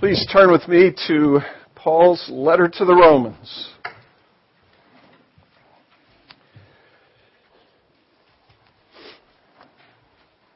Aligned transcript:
Please 0.00 0.26
turn 0.32 0.50
with 0.50 0.66
me 0.66 0.94
to 1.08 1.40
Paul's 1.74 2.26
letter 2.30 2.68
to 2.68 2.84
the 2.86 2.94
Romans. 2.94 3.68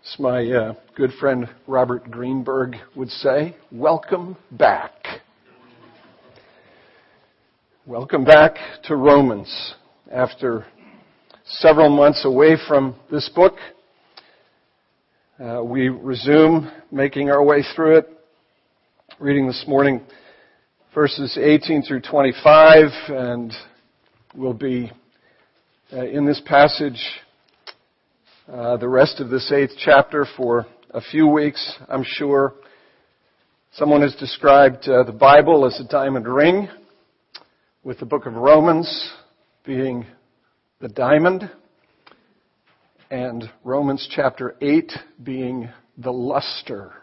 As 0.03 0.19
my 0.19 0.51
uh, 0.51 0.73
good 0.97 1.11
friend 1.21 1.47
Robert 1.67 2.11
Greenberg 2.11 2.77
would 2.97 3.11
say, 3.11 3.55
welcome 3.71 4.39
back. 4.51 4.93
Welcome 7.85 8.25
back 8.25 8.57
to 8.85 8.97
Romans. 8.97 9.75
After 10.11 10.65
several 11.45 11.91
months 11.91 12.25
away 12.25 12.57
from 12.67 12.97
this 13.11 13.29
book, 13.29 13.57
uh, 15.39 15.63
we 15.63 15.91
resume 15.91 16.73
making 16.91 17.29
our 17.29 17.45
way 17.45 17.63
through 17.77 17.99
it 17.99 18.14
reading 19.21 19.47
this 19.47 19.65
morning 19.69 20.01
verses 20.93 21.39
18 21.41 21.83
through 21.83 22.01
25, 22.01 22.87
and 23.09 23.53
we'll 24.35 24.53
be 24.53 24.91
uh, 25.93 26.05
in 26.05 26.27
this 26.27 26.43
passage 26.45 27.01
uh, 28.53 28.77
the 28.77 28.89
rest 28.89 29.21
of 29.21 29.31
this 29.31 29.53
eighth 29.53 29.71
chapter 29.79 30.27
for 30.37 30.67
a 30.91 31.01
few 31.01 31.29
weeks, 31.29 31.77
I'm 31.89 32.03
sure. 32.05 32.55
Someone 33.75 34.03
has 34.03 34.17
described 34.17 34.89
uh, 34.89 35.05
the 35.05 35.13
Bible 35.13 35.65
as 35.65 35.79
a 35.79 35.85
diamond 35.85 36.27
ring, 36.27 36.69
with 37.85 38.01
the 38.01 38.07
book 38.07 38.27
of 38.27 38.35
Romans 38.35 39.13
being 39.65 40.07
the 40.81 40.89
diamond, 40.89 41.49
and 43.13 43.49
Romans 43.63 44.09
chapter 44.11 44.57
8 44.61 44.93
being 45.23 45.69
the 45.99 46.13
luster 46.13 46.95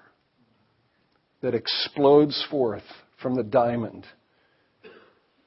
that 1.41 1.55
explodes 1.55 2.45
forth 2.49 2.83
from 3.21 3.35
the 3.35 3.43
diamond. 3.43 4.05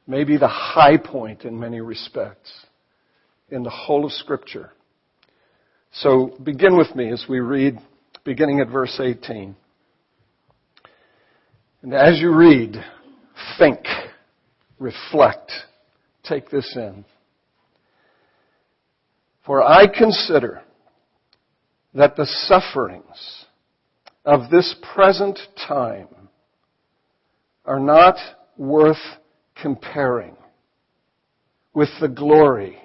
Maybe 0.07 0.37
the 0.37 0.49
high 0.49 0.97
point 0.97 1.45
in 1.45 1.59
many 1.59 1.81
respects 1.81 2.53
in 3.51 3.63
the 3.63 3.71
whole 3.71 4.05
of 4.05 4.13
Scripture. 4.13 4.73
So 5.93 6.37
begin 6.43 6.77
with 6.77 6.95
me 6.95 7.13
as 7.13 7.25
we 7.29 7.39
read, 7.39 7.79
beginning 8.25 8.61
at 8.61 8.69
verse 8.69 8.99
18. 9.01 9.55
And 11.83 11.95
as 11.95 12.19
you 12.19 12.35
read, 12.35 12.77
think, 13.59 13.81
reflect, 14.79 15.53
take 16.25 16.51
this 16.51 16.75
in. 16.77 17.05
For 19.47 19.63
I 19.63 19.87
consider 19.87 20.63
that 21.95 22.17
the 22.17 22.27
sufferings 22.27 23.45
of 24.25 24.51
this 24.51 24.75
present 24.95 25.39
time 25.69 26.09
are 27.65 27.81
not 27.81 28.17
worth 28.57 28.97
comparing 29.61 30.37
with 31.73 31.89
the 32.01 32.09
glory 32.09 32.79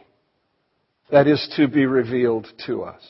that 1.12 1.28
is 1.28 1.52
to 1.56 1.68
be 1.68 1.86
revealed 1.86 2.48
to 2.66 2.84
us. 2.84 3.02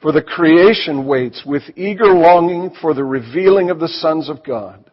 For 0.00 0.12
the 0.12 0.22
creation 0.22 1.06
waits 1.06 1.42
with 1.44 1.62
eager 1.76 2.12
longing 2.12 2.70
for 2.80 2.94
the 2.94 3.04
revealing 3.04 3.70
of 3.70 3.80
the 3.80 3.88
sons 3.88 4.28
of 4.28 4.44
God. 4.44 4.90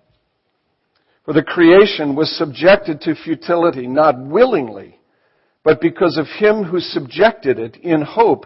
For 1.25 1.33
the 1.33 1.43
creation 1.43 2.15
was 2.15 2.35
subjected 2.37 3.01
to 3.01 3.15
futility, 3.15 3.87
not 3.87 4.19
willingly, 4.19 4.99
but 5.63 5.81
because 5.81 6.17
of 6.17 6.27
him 6.27 6.63
who 6.63 6.79
subjected 6.79 7.59
it 7.59 7.77
in 7.77 8.01
hope 8.01 8.45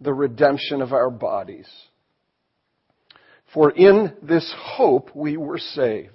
the 0.00 0.14
redemption 0.14 0.82
of 0.82 0.92
our 0.92 1.10
bodies. 1.10 1.68
For 3.52 3.70
in 3.70 4.14
this 4.22 4.54
hope 4.56 5.14
we 5.14 5.36
were 5.36 5.58
saved. 5.58 6.12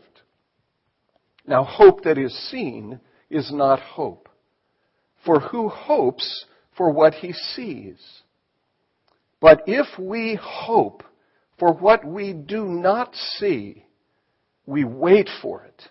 Now, 1.46 1.64
hope 1.64 2.04
that 2.04 2.18
is 2.18 2.34
seen 2.50 3.00
is 3.30 3.52
not 3.52 3.80
hope. 3.80 4.30
For 5.26 5.40
who 5.40 5.70
hopes 5.70 6.46
for 6.78 6.92
what 6.92 7.16
he 7.16 7.34
sees? 7.34 7.98
But 9.42 9.64
if 9.68 9.88
we 10.00 10.40
hope 10.42 11.04
for 11.60 11.74
what 11.74 12.06
we 12.06 12.34
do 12.34 12.66
not 12.66 13.14
see, 13.38 13.86
we 14.66 14.84
wait 14.86 15.30
for 15.42 15.64
it 15.64 15.82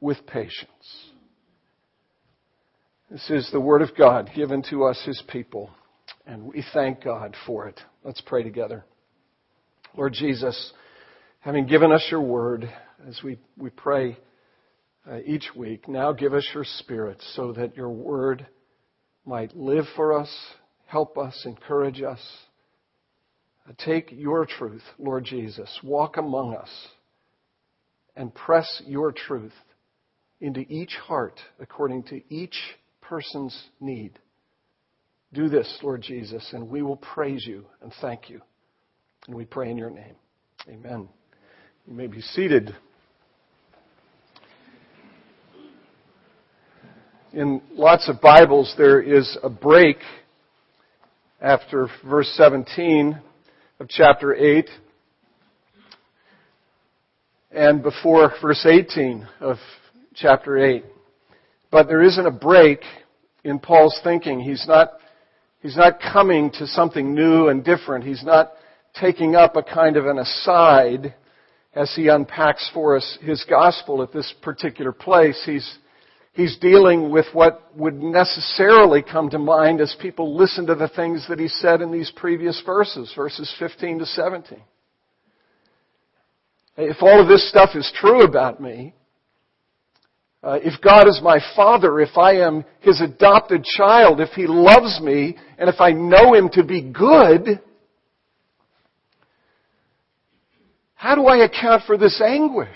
with 0.00 0.26
patience. 0.26 1.10
This 3.10 3.30
is 3.30 3.50
the 3.52 3.60
Word 3.60 3.82
of 3.82 3.96
God 3.96 4.30
given 4.34 4.62
to 4.70 4.84
us, 4.84 5.00
His 5.04 5.22
people. 5.28 5.70
And 6.26 6.44
we 6.44 6.64
thank 6.72 7.04
God 7.04 7.36
for 7.46 7.68
it. 7.68 7.78
Let's 8.02 8.22
pray 8.22 8.42
together. 8.42 8.84
Lord 9.96 10.14
Jesus, 10.14 10.72
having 11.40 11.66
given 11.66 11.92
us 11.92 12.06
your 12.10 12.22
word 12.22 12.68
as 13.06 13.20
we, 13.22 13.38
we 13.56 13.70
pray 13.70 14.16
uh, 15.08 15.18
each 15.26 15.50
week, 15.54 15.86
now 15.88 16.12
give 16.12 16.32
us 16.32 16.46
your 16.54 16.64
spirit 16.78 17.22
so 17.34 17.52
that 17.52 17.76
your 17.76 17.90
word 17.90 18.46
might 19.26 19.54
live 19.54 19.84
for 19.96 20.18
us, 20.18 20.34
help 20.86 21.18
us, 21.18 21.42
encourage 21.44 22.02
us. 22.02 22.20
Uh, 23.68 23.72
take 23.84 24.10
your 24.10 24.46
truth, 24.46 24.82
Lord 24.98 25.24
Jesus, 25.24 25.78
walk 25.82 26.16
among 26.16 26.54
us 26.54 26.70
and 28.16 28.34
press 28.34 28.82
your 28.86 29.12
truth 29.12 29.54
into 30.40 30.60
each 30.60 30.94
heart 31.06 31.40
according 31.60 32.02
to 32.04 32.20
each 32.28 32.56
person's 33.00 33.68
need. 33.80 34.18
Do 35.34 35.48
this, 35.48 35.80
Lord 35.82 36.00
Jesus, 36.00 36.48
and 36.52 36.70
we 36.70 36.82
will 36.82 36.98
praise 36.98 37.44
you 37.44 37.64
and 37.82 37.92
thank 38.00 38.30
you. 38.30 38.40
And 39.26 39.34
we 39.34 39.44
pray 39.44 39.68
in 39.68 39.76
your 39.76 39.90
name. 39.90 40.14
Amen. 40.68 41.08
You 41.88 41.92
may 41.92 42.06
be 42.06 42.20
seated. 42.20 42.72
In 47.32 47.60
lots 47.72 48.08
of 48.08 48.20
Bibles, 48.20 48.72
there 48.78 49.02
is 49.02 49.36
a 49.42 49.50
break 49.50 49.96
after 51.40 51.88
verse 52.08 52.32
17 52.36 53.20
of 53.80 53.88
chapter 53.88 54.36
8 54.36 54.70
and 57.50 57.82
before 57.82 58.32
verse 58.40 58.64
18 58.64 59.26
of 59.40 59.56
chapter 60.14 60.58
8. 60.58 60.84
But 61.72 61.88
there 61.88 62.02
isn't 62.02 62.24
a 62.24 62.30
break 62.30 62.82
in 63.42 63.58
Paul's 63.58 63.98
thinking. 64.04 64.38
He's 64.38 64.64
not 64.68 64.92
He's 65.64 65.78
not 65.78 65.98
coming 65.98 66.50
to 66.58 66.66
something 66.66 67.14
new 67.14 67.48
and 67.48 67.64
different. 67.64 68.04
He's 68.04 68.22
not 68.22 68.52
taking 69.00 69.34
up 69.34 69.56
a 69.56 69.62
kind 69.62 69.96
of 69.96 70.04
an 70.04 70.18
aside 70.18 71.14
as 71.74 71.90
he 71.96 72.08
unpacks 72.08 72.70
for 72.74 72.98
us 72.98 73.16
his 73.22 73.42
gospel 73.48 74.02
at 74.02 74.12
this 74.12 74.30
particular 74.42 74.92
place. 74.92 75.42
He's, 75.46 75.78
he's 76.34 76.58
dealing 76.58 77.10
with 77.10 77.24
what 77.32 77.74
would 77.78 77.94
necessarily 77.94 79.02
come 79.02 79.30
to 79.30 79.38
mind 79.38 79.80
as 79.80 79.96
people 80.02 80.36
listen 80.36 80.66
to 80.66 80.74
the 80.74 80.88
things 80.88 81.24
that 81.30 81.38
he 81.38 81.48
said 81.48 81.80
in 81.80 81.90
these 81.90 82.12
previous 82.14 82.62
verses, 82.66 83.10
verses 83.16 83.50
15 83.58 84.00
to 84.00 84.06
17. 84.06 84.60
If 86.76 86.98
all 87.00 87.22
of 87.22 87.26
this 87.28 87.48
stuff 87.48 87.70
is 87.74 87.90
true 87.98 88.20
about 88.20 88.60
me, 88.60 88.92
uh, 90.44 90.58
if 90.62 90.78
God 90.82 91.08
is 91.08 91.20
my 91.22 91.38
father, 91.56 92.00
if 92.00 92.18
I 92.18 92.34
am 92.36 92.66
his 92.80 93.00
adopted 93.00 93.64
child, 93.64 94.20
if 94.20 94.28
he 94.30 94.46
loves 94.46 95.00
me, 95.00 95.36
and 95.58 95.70
if 95.70 95.80
I 95.80 95.92
know 95.92 96.34
him 96.34 96.50
to 96.52 96.62
be 96.62 96.82
good, 96.82 97.60
how 100.94 101.14
do 101.14 101.24
I 101.24 101.44
account 101.44 101.84
for 101.86 101.96
this 101.96 102.20
anguish? 102.20 102.68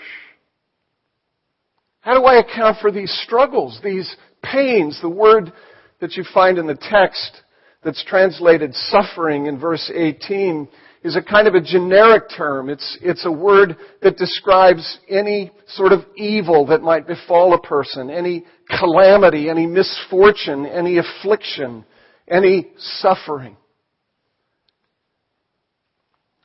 How 2.01 2.19
do 2.19 2.25
I 2.25 2.39
account 2.39 2.77
for 2.81 2.91
these 2.91 3.11
struggles, 3.23 3.79
these 3.83 4.15
pains? 4.41 4.99
The 4.99 5.09
word 5.09 5.53
that 6.01 6.15
you 6.15 6.23
find 6.33 6.57
in 6.57 6.65
the 6.65 6.77
text 6.89 7.43
that's 7.83 8.03
translated 8.03 8.73
suffering 8.73 9.45
in 9.45 9.59
verse 9.59 9.91
18 9.93 10.67
is 11.03 11.15
a 11.15 11.21
kind 11.21 11.47
of 11.47 11.55
a 11.55 11.61
generic 11.61 12.23
term. 12.35 12.69
It's, 12.69 12.97
it's 13.01 13.25
a 13.25 13.31
word 13.31 13.77
that 14.01 14.17
describes 14.17 14.99
any 15.07 15.51
sort 15.69 15.91
of 15.91 16.01
evil 16.15 16.65
that 16.67 16.81
might 16.81 17.07
befall 17.07 17.53
a 17.53 17.61
person, 17.61 18.09
any 18.09 18.45
calamity, 18.79 19.49
any 19.49 19.65
misfortune, 19.65 20.65
any 20.65 20.97
affliction, 20.97 21.85
any 22.27 22.71
suffering. 22.77 23.55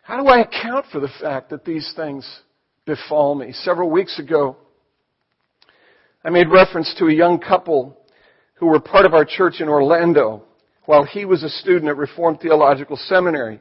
How 0.03 0.23
do 0.23 0.29
I 0.29 0.41
account 0.41 0.87
for 0.93 1.01
the 1.01 1.11
fact 1.21 1.51
that 1.51 1.65
these 1.65 1.93
things 1.97 2.25
befall 2.87 3.35
me. 3.35 3.53
Several 3.53 3.91
weeks 3.91 4.19
ago, 4.19 4.56
I 6.25 6.31
made 6.31 6.49
reference 6.51 6.95
to 6.99 7.06
a 7.06 7.12
young 7.12 7.39
couple 7.39 7.99
who 8.55 8.67
were 8.67 8.81
part 8.81 9.05
of 9.05 9.15
our 9.15 9.25
church 9.25 9.61
in 9.61 9.69
Orlando 9.69 10.43
while 10.87 11.05
he 11.05 11.25
was 11.25 11.43
a 11.43 11.49
student 11.49 11.89
at 11.89 11.97
Reformed 11.97 12.41
Theological 12.41 12.97
Seminary. 12.97 13.61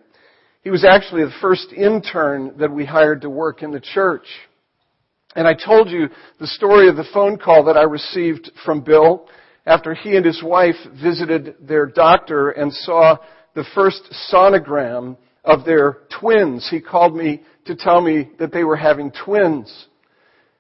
He 0.63 0.69
was 0.69 0.86
actually 0.86 1.24
the 1.24 1.33
first 1.42 1.74
intern 1.74 2.57
that 2.57 2.71
we 2.71 2.86
hired 2.86 3.21
to 3.21 3.30
work 3.30 3.63
in 3.63 3.71
the 3.71 3.81
church. 3.81 4.25
And 5.36 5.48
I 5.48 5.54
told 5.54 5.89
you 5.89 6.07
the 6.39 6.48
story 6.48 6.88
of 6.88 6.95
the 6.95 7.07
phone 7.13 7.38
call 7.38 7.65
that 7.65 7.75
I 7.75 7.83
received 7.83 8.50
from 8.65 8.81
Bill 8.81 9.27
after 9.65 9.94
he 9.94 10.15
and 10.15 10.25
his 10.25 10.42
wife 10.42 10.75
visited 11.01 11.56
their 11.60 11.86
doctor 11.86 12.51
and 12.51 12.71
saw 12.71 13.18
the 13.56 13.65
first 13.75 14.04
sonogram 14.31 15.18
of 15.44 15.65
their 15.65 15.98
twins. 16.19 16.68
He 16.69 16.80
called 16.80 17.16
me 17.16 17.44
to 17.66 17.75
tell 17.75 18.00
me 18.00 18.30
that 18.39 18.54
they 18.54 18.63
were 18.63 18.77
having 18.77 19.12
twins. 19.12 19.88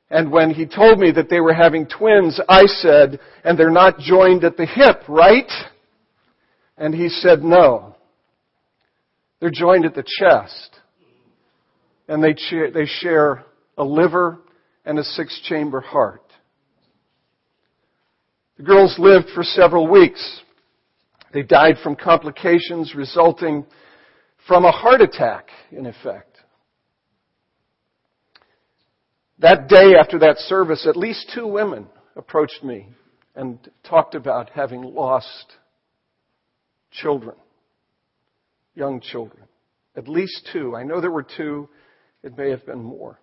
And 0.09 0.31
when 0.31 0.51
he 0.51 0.65
told 0.65 0.99
me 0.99 1.11
that 1.11 1.29
they 1.29 1.39
were 1.39 1.53
having 1.53 1.87
twins, 1.87 2.39
I 2.49 2.65
said, 2.65 3.19
and 3.43 3.57
they're 3.57 3.71
not 3.71 3.99
joined 3.99 4.43
at 4.43 4.57
the 4.57 4.65
hip, 4.65 5.03
right? 5.07 5.51
And 6.77 6.93
he 6.93 7.09
said, 7.09 7.43
no. 7.43 7.92
They're 9.43 9.51
joined 9.51 9.83
at 9.83 9.93
the 9.93 10.05
chest. 10.05 10.79
And 12.07 12.23
they, 12.23 12.33
they 12.73 12.85
share 12.85 13.43
a 13.77 13.83
liver 13.83 14.39
and 14.85 14.97
a 14.97 15.03
six 15.03 15.37
chamber 15.43 15.81
heart. 15.81 16.23
The 18.55 18.63
girls 18.63 18.95
lived 18.97 19.25
for 19.35 19.43
several 19.43 19.85
weeks. 19.85 20.39
They 21.33 21.43
died 21.43 21.75
from 21.83 21.97
complications 21.97 22.95
resulting 22.95 23.65
from 24.47 24.63
a 24.63 24.71
heart 24.71 25.01
attack, 25.01 25.49
in 25.73 25.87
effect. 25.87 26.37
That 29.39 29.67
day 29.67 29.95
after 29.99 30.19
that 30.19 30.37
service, 30.37 30.87
at 30.87 30.95
least 30.95 31.29
two 31.35 31.47
women 31.47 31.87
approached 32.15 32.63
me 32.63 32.87
and 33.35 33.59
talked 33.83 34.15
about 34.15 34.51
having 34.51 34.83
lost 34.83 35.57
children, 36.91 37.35
young 38.75 39.01
children. 39.01 39.43
At 39.95 40.07
least 40.07 40.49
two. 40.51 40.75
I 40.75 40.83
know 40.83 41.01
there 41.01 41.11
were 41.11 41.25
two. 41.37 41.69
It 42.23 42.37
may 42.37 42.49
have 42.49 42.65
been 42.65 42.83
more. 42.83 43.19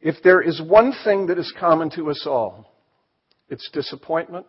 If 0.00 0.16
there 0.24 0.40
is 0.40 0.60
one 0.60 0.92
thing 1.04 1.26
that 1.26 1.38
is 1.38 1.52
common 1.58 1.90
to 1.90 2.10
us 2.10 2.24
all, 2.26 2.72
it's 3.48 3.68
disappointment, 3.72 4.46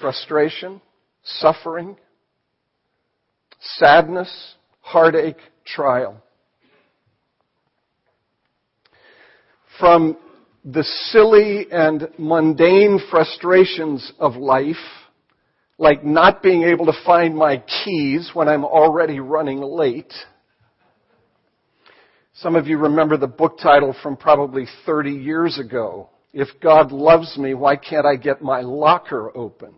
frustration, 0.00 0.80
suffering, 1.24 1.96
sadness, 3.58 4.54
heartache, 4.80 5.38
trial. 5.64 6.22
From 9.80 10.16
the 10.64 10.84
silly 10.84 11.66
and 11.72 12.08
mundane 12.16 13.00
frustrations 13.10 14.12
of 14.20 14.36
life, 14.36 14.76
like 15.78 16.04
not 16.04 16.42
being 16.42 16.62
able 16.62 16.86
to 16.86 16.92
find 17.04 17.36
my 17.36 17.62
keys 17.84 18.30
when 18.32 18.48
I'm 18.48 18.64
already 18.64 19.20
running 19.20 19.60
late, 19.60 20.12
some 22.34 22.56
of 22.56 22.66
you 22.66 22.78
remember 22.78 23.16
the 23.16 23.26
book 23.26 23.58
title 23.62 23.94
from 24.02 24.16
probably 24.16 24.66
30 24.86 25.10
years 25.10 25.58
ago. 25.58 26.10
If 26.32 26.48
God 26.60 26.90
loves 26.90 27.36
me, 27.38 27.54
why 27.54 27.76
can't 27.76 28.06
I 28.06 28.16
get 28.16 28.42
my 28.42 28.60
locker 28.60 29.36
opened? 29.36 29.76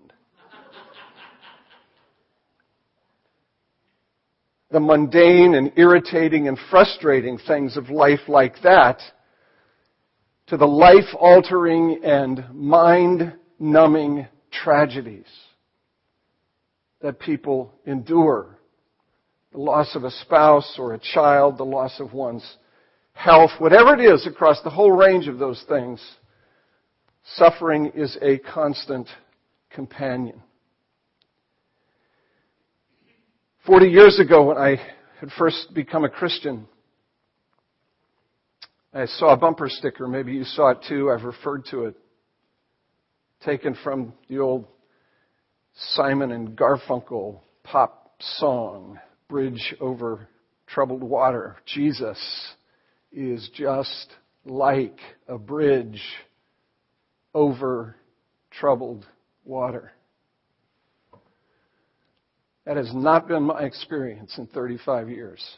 the 4.70 4.80
mundane 4.80 5.54
and 5.54 5.72
irritating 5.76 6.48
and 6.48 6.58
frustrating 6.70 7.38
things 7.46 7.76
of 7.76 7.88
life 7.88 8.20
like 8.26 8.60
that 8.62 9.00
to 10.48 10.56
the 10.56 10.66
life 10.66 11.14
altering 11.18 12.00
and 12.02 12.44
mind 12.52 13.32
numbing 13.60 14.26
tragedies 14.50 15.24
that 17.00 17.18
people 17.18 17.72
endure 17.86 18.58
the 19.52 19.58
loss 19.58 19.94
of 19.94 20.04
a 20.04 20.10
spouse 20.10 20.76
or 20.78 20.94
a 20.94 20.98
child, 20.98 21.58
the 21.58 21.64
loss 21.64 22.00
of 22.00 22.12
one's 22.12 22.56
health, 23.12 23.50
whatever 23.58 23.94
it 23.94 24.00
is 24.00 24.26
across 24.26 24.60
the 24.62 24.70
whole 24.70 24.92
range 24.92 25.28
of 25.28 25.38
those 25.38 25.64
things, 25.68 26.02
suffering 27.34 27.92
is 27.94 28.16
a 28.20 28.38
constant 28.38 29.08
companion. 29.70 30.42
Forty 33.66 33.88
years 33.88 34.20
ago, 34.20 34.44
when 34.44 34.58
I 34.58 34.80
had 35.20 35.30
first 35.38 35.74
become 35.74 36.04
a 36.04 36.08
Christian, 36.08 36.68
I 38.92 39.06
saw 39.06 39.32
a 39.32 39.36
bumper 39.36 39.68
sticker. 39.68 40.06
Maybe 40.06 40.32
you 40.32 40.44
saw 40.44 40.70
it 40.70 40.78
too. 40.88 41.10
I've 41.10 41.24
referred 41.24 41.64
to 41.70 41.86
it. 41.86 41.96
Taken 43.44 43.76
from 43.82 44.12
the 44.28 44.38
old 44.38 44.66
Simon 45.76 46.32
and 46.32 46.56
Garfunkel 46.56 47.40
pop 47.62 48.14
song 48.20 48.98
bridge 49.28 49.74
over 49.80 50.28
troubled 50.66 51.02
water. 51.02 51.56
Jesus 51.66 52.18
is 53.12 53.48
just 53.54 54.14
like 54.44 54.98
a 55.28 55.38
bridge 55.38 56.02
over 57.34 57.96
troubled 58.50 59.06
water. 59.44 59.92
That 62.64 62.76
has 62.76 62.92
not 62.94 63.28
been 63.28 63.44
my 63.44 63.62
experience 63.62 64.36
in 64.38 64.46
35 64.48 65.10
years 65.10 65.56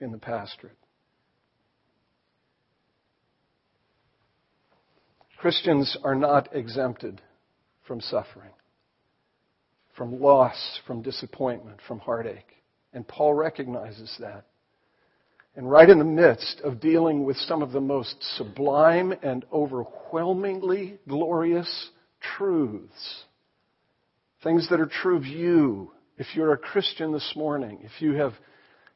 in 0.00 0.12
the 0.12 0.18
pastorate. 0.18 0.76
Christians 5.38 5.96
are 6.04 6.14
not 6.14 6.54
exempted 6.54 7.22
from 7.86 8.00
suffering, 8.02 8.50
from 9.96 10.20
loss, 10.20 10.80
from 10.86 11.02
disappointment, 11.02 11.80
from 11.86 11.98
heartache. 11.98 12.56
And 12.92 13.06
Paul 13.06 13.34
recognizes 13.34 14.14
that. 14.20 14.44
And 15.56 15.70
right 15.70 15.88
in 15.88 15.98
the 15.98 16.04
midst 16.04 16.60
of 16.62 16.80
dealing 16.80 17.24
with 17.24 17.36
some 17.36 17.62
of 17.62 17.72
the 17.72 17.80
most 17.80 18.16
sublime 18.36 19.12
and 19.22 19.44
overwhelmingly 19.52 20.98
glorious 21.08 21.90
truths, 22.20 23.24
things 24.42 24.68
that 24.70 24.80
are 24.80 24.86
true 24.86 25.16
of 25.16 25.26
you, 25.26 25.90
if 26.18 26.26
you're 26.34 26.52
a 26.52 26.58
Christian 26.58 27.12
this 27.12 27.32
morning, 27.34 27.80
if 27.82 28.00
you 28.00 28.12
have, 28.14 28.32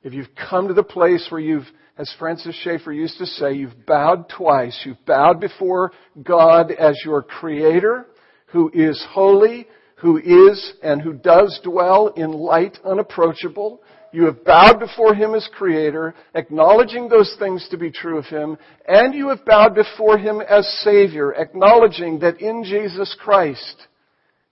if 0.03 0.13
you've 0.13 0.35
come 0.49 0.69
to 0.69 0.75
the 0.75 0.83
place 0.83 1.27
where 1.31 1.41
you've, 1.41 1.67
as 1.99 2.13
Francis 2.19 2.55
Schaeffer 2.63 2.93
used 2.93 3.19
to 3.19 3.27
say, 3.27 3.55
you've 3.55 3.87
bowed 3.87 4.29
twice, 4.29 4.81
you've 4.85 5.05
bowed 5.07 5.41
before 5.41 5.93
God 6.23 6.71
as 6.71 6.97
your 7.05 7.23
creator, 7.23 8.07
who 8.47 8.71
is 8.73 9.05
holy, 9.11 9.67
who 10.05 10.19
is 10.19 10.75
and 10.83 11.01
who 11.01 11.15
does 11.15 11.59
dwell 11.65 12.09
in 12.09 12.31
light 12.31 12.77
unapproachable. 12.85 13.81
You 14.13 14.27
have 14.27 14.45
bowed 14.45 14.79
before 14.79 15.15
Him 15.15 15.35
as 15.35 15.49
Creator, 15.57 16.15
acknowledging 16.35 17.09
those 17.09 17.35
things 17.39 17.67
to 17.71 17.79
be 17.79 17.91
true 17.91 18.19
of 18.19 18.27
Him, 18.27 18.59
and 18.87 19.15
you 19.15 19.31
have 19.31 19.47
bowed 19.47 19.75
before 19.75 20.19
Him 20.19 20.43
as 20.43 20.69
Savior, 20.83 21.33
acknowledging 21.33 22.19
that 22.19 22.39
in 22.43 22.65
Jesus 22.65 23.17
Christ, 23.19 23.87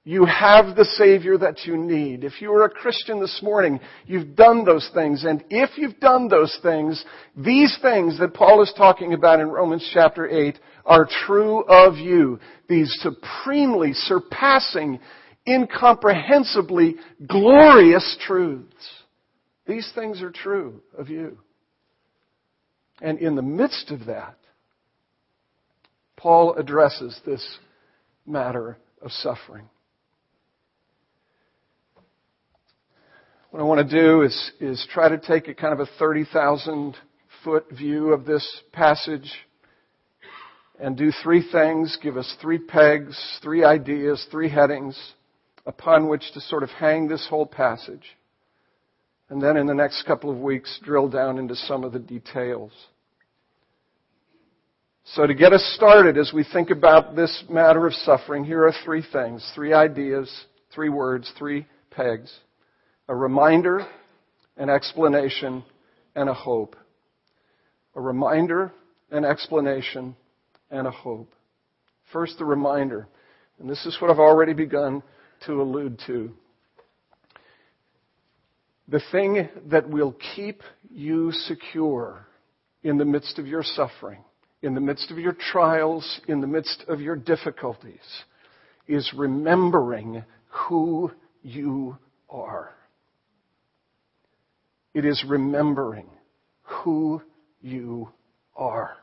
you 0.05 0.25
have 0.25 0.75
the 0.75 0.87
Savior 0.97 1.37
that 1.37 1.67
you 1.67 1.77
need. 1.77 2.25
If 2.25 2.41
you 2.41 2.51
are 2.55 2.65
a 2.65 2.71
Christian 2.71 3.21
this 3.21 3.41
morning, 3.43 3.79
you've 4.07 4.35
done 4.35 4.65
those 4.65 4.91
things. 4.95 5.23
And 5.25 5.45
if 5.51 5.77
you've 5.77 6.01
done 6.01 6.29
those 6.29 6.59
things, 6.63 7.05
these 7.37 7.79
things 7.83 8.19
that 8.21 8.33
Paul 8.33 8.63
is 8.63 8.73
talking 8.75 9.13
about 9.13 9.39
in 9.39 9.49
Romans 9.49 9.87
chapter 9.93 10.27
8 10.27 10.59
are 10.87 11.07
true 11.27 11.63
of 11.65 11.99
you. 11.99 12.41
These 12.71 12.91
supremely 13.03 13.93
surpassing 13.93 14.99
incomprehensibly 15.47 16.97
glorious 17.27 18.17
truths. 18.27 19.03
These 19.67 19.91
things 19.95 20.23
are 20.23 20.31
true 20.31 20.83
of 20.97 21.09
you. 21.09 21.39
And 23.01 23.19
in 23.19 23.35
the 23.35 23.43
midst 23.43 23.91
of 23.91 24.07
that, 24.07 24.37
Paul 26.17 26.55
addresses 26.55 27.19
this 27.27 27.59
matter 28.27 28.79
of 29.01 29.11
suffering. 29.11 29.69
What 33.51 33.61
I 33.61 33.65
want 33.65 33.89
to 33.89 34.01
do 34.01 34.23
is, 34.23 34.53
is 34.61 34.87
try 34.93 35.09
to 35.09 35.19
take 35.19 35.49
a 35.49 35.55
kind 35.55 35.75
of 35.75 35.81
a 35.81 35.91
30,000 35.99 36.97
foot 37.45 37.67
view 37.71 38.13
of 38.13 38.25
this 38.25 38.47
passage 38.73 39.31
and 40.81 40.97
do 40.97 41.11
three 41.23 41.47
things, 41.51 41.99
give 42.03 42.17
us 42.17 42.35
three 42.41 42.59
pegs, 42.59 43.19
three 43.43 43.65
ideas, 43.65 44.25
three 44.31 44.49
headings 44.49 44.97
upon 45.67 46.09
which 46.09 46.33
to 46.35 46.41
sort 46.41 46.63
of 46.63 46.71
hang 46.71 47.09
this 47.09 47.27
whole 47.29 47.47
passage. 47.47 48.17
And 49.29 49.41
then 49.41 49.57
in 49.57 49.67
the 49.67 49.75
next 49.75 50.03
couple 50.05 50.31
of 50.31 50.39
weeks, 50.39 50.79
drill 50.83 51.09
down 51.09 51.39
into 51.39 51.57
some 51.57 51.85
of 51.85 51.93
the 51.93 51.99
details. 51.99 52.73
So 55.05 55.27
to 55.27 55.35
get 55.35 55.53
us 55.53 55.63
started 55.77 56.17
as 56.17 56.33
we 56.33 56.45
think 56.45 56.71
about 56.71 57.17
this 57.17 57.45
matter 57.49 57.87
of 57.87 57.93
suffering, 57.95 58.45
here 58.45 58.65
are 58.67 58.73
three 58.85 59.05
things, 59.13 59.51
three 59.55 59.73
ideas, 59.73 60.31
three 60.75 60.91
words, 60.91 61.33
three 61.39 61.67
pegs. 61.91 62.33
A 63.09 63.15
reminder, 63.15 63.87
an 64.57 64.71
explanation, 64.71 65.65
and 66.15 66.29
a 66.29 66.35
hope. 66.35 66.77
a 67.95 68.01
reminder, 68.01 68.73
an 69.11 69.25
explanation, 69.25 70.17
and 70.71 70.87
a 70.87 70.91
hope. 70.91 71.31
First, 72.13 72.39
the 72.39 72.45
reminder. 72.45 73.07
And 73.59 73.69
this 73.69 73.85
is 73.87 73.97
what 74.01 74.11
I've 74.11 74.19
already 74.19 74.55
begun 74.55 75.03
to 75.47 75.61
allude 75.61 76.01
to. 76.07 76.33
The 78.89 79.03
thing 79.11 79.49
that 79.67 79.89
will 79.89 80.17
keep 80.35 80.63
you 80.91 81.33
secure 81.33 82.27
in 82.83 82.99
the 82.99 83.05
midst 83.05 83.39
of 83.39 83.47
your 83.47 83.63
suffering, 83.63 84.23
in 84.63 84.75
the 84.75 84.81
midst 84.81 85.11
of 85.11 85.19
your 85.19 85.33
trials, 85.33 86.21
in 86.29 86.41
the 86.41 86.47
midst 86.47 86.85
of 86.89 87.01
your 87.01 87.17
difficulties, 87.17 88.01
is 88.87 89.13
remembering 89.17 90.25
who 90.49 91.11
you 91.43 91.97
are. 92.29 92.75
It 94.95 95.05
is 95.05 95.25
remembering 95.27 96.07
who 96.63 97.23
you 97.61 98.11
are. 98.57 98.97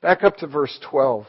Back 0.00 0.24
up 0.24 0.36
to 0.38 0.46
verse 0.46 0.78
12. 0.90 1.26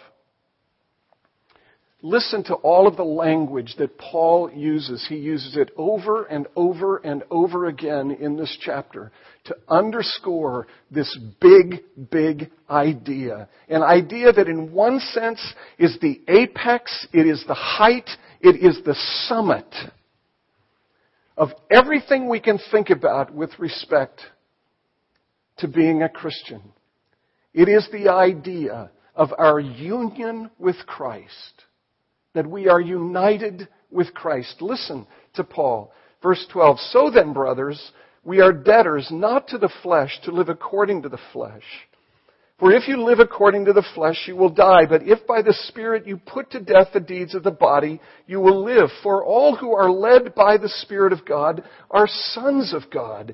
Listen 2.01 2.45
to 2.45 2.53
all 2.55 2.87
of 2.87 2.95
the 2.95 3.03
language 3.03 3.75
that 3.77 3.97
Paul 3.97 4.49
uses. 4.51 5.05
He 5.09 5.17
uses 5.17 5.57
it 5.57 5.71
over 5.75 6.23
and 6.23 6.47
over 6.55 6.97
and 6.97 7.23
over 7.29 7.65
again 7.65 8.11
in 8.11 8.37
this 8.37 8.57
chapter 8.61 9.11
to 9.45 9.55
underscore 9.67 10.67
this 10.89 11.17
big, 11.41 11.83
big 12.09 12.51
idea. 12.69 13.49
An 13.67 13.83
idea 13.83 14.31
that 14.31 14.47
in 14.47 14.71
one 14.71 15.01
sense 15.01 15.41
is 15.77 15.97
the 15.99 16.21
apex, 16.29 17.05
it 17.11 17.27
is 17.27 17.43
the 17.47 17.53
height, 17.53 18.09
it 18.39 18.55
is 18.55 18.81
the 18.85 18.95
summit 19.27 19.75
of 21.35 21.49
everything 21.69 22.29
we 22.29 22.39
can 22.39 22.59
think 22.71 22.89
about 22.91 23.33
with 23.33 23.51
respect 23.59 24.21
to 25.57 25.67
being 25.67 26.01
a 26.01 26.09
Christian. 26.09 26.61
It 27.53 27.67
is 27.67 27.89
the 27.91 28.09
idea 28.09 28.89
of 29.15 29.33
our 29.37 29.59
union 29.59 30.49
with 30.57 30.77
Christ 30.85 31.65
that 32.33 32.47
we 32.47 32.67
are 32.67 32.81
united 32.81 33.67
with 33.91 34.13
Christ. 34.13 34.61
Listen 34.61 35.07
to 35.35 35.43
Paul. 35.43 35.91
Verse 36.21 36.45
12. 36.51 36.79
So 36.91 37.09
then, 37.13 37.33
brothers, 37.33 37.91
we 38.23 38.41
are 38.41 38.53
debtors 38.53 39.07
not 39.11 39.47
to 39.49 39.57
the 39.57 39.71
flesh 39.81 40.19
to 40.23 40.31
live 40.31 40.49
according 40.49 41.03
to 41.03 41.09
the 41.09 41.19
flesh. 41.33 41.63
For 42.59 42.73
if 42.73 42.89
you 42.89 43.01
live 43.01 43.19
according 43.19 43.65
to 43.65 43.73
the 43.73 43.85
flesh, 43.95 44.23
you 44.27 44.35
will 44.35 44.49
die. 44.49 44.85
But 44.87 45.07
if 45.07 45.25
by 45.25 45.41
the 45.41 45.53
Spirit 45.69 46.05
you 46.05 46.17
put 46.17 46.51
to 46.51 46.59
death 46.59 46.89
the 46.93 46.99
deeds 46.99 47.33
of 47.33 47.43
the 47.43 47.51
body, 47.51 48.01
you 48.27 48.41
will 48.41 48.65
live. 48.65 48.89
For 49.01 49.23
all 49.23 49.55
who 49.55 49.73
are 49.73 49.89
led 49.89 50.35
by 50.35 50.57
the 50.57 50.67
Spirit 50.67 51.13
of 51.13 51.25
God 51.25 51.63
are 51.89 52.07
sons 52.07 52.73
of 52.73 52.91
God. 52.91 53.33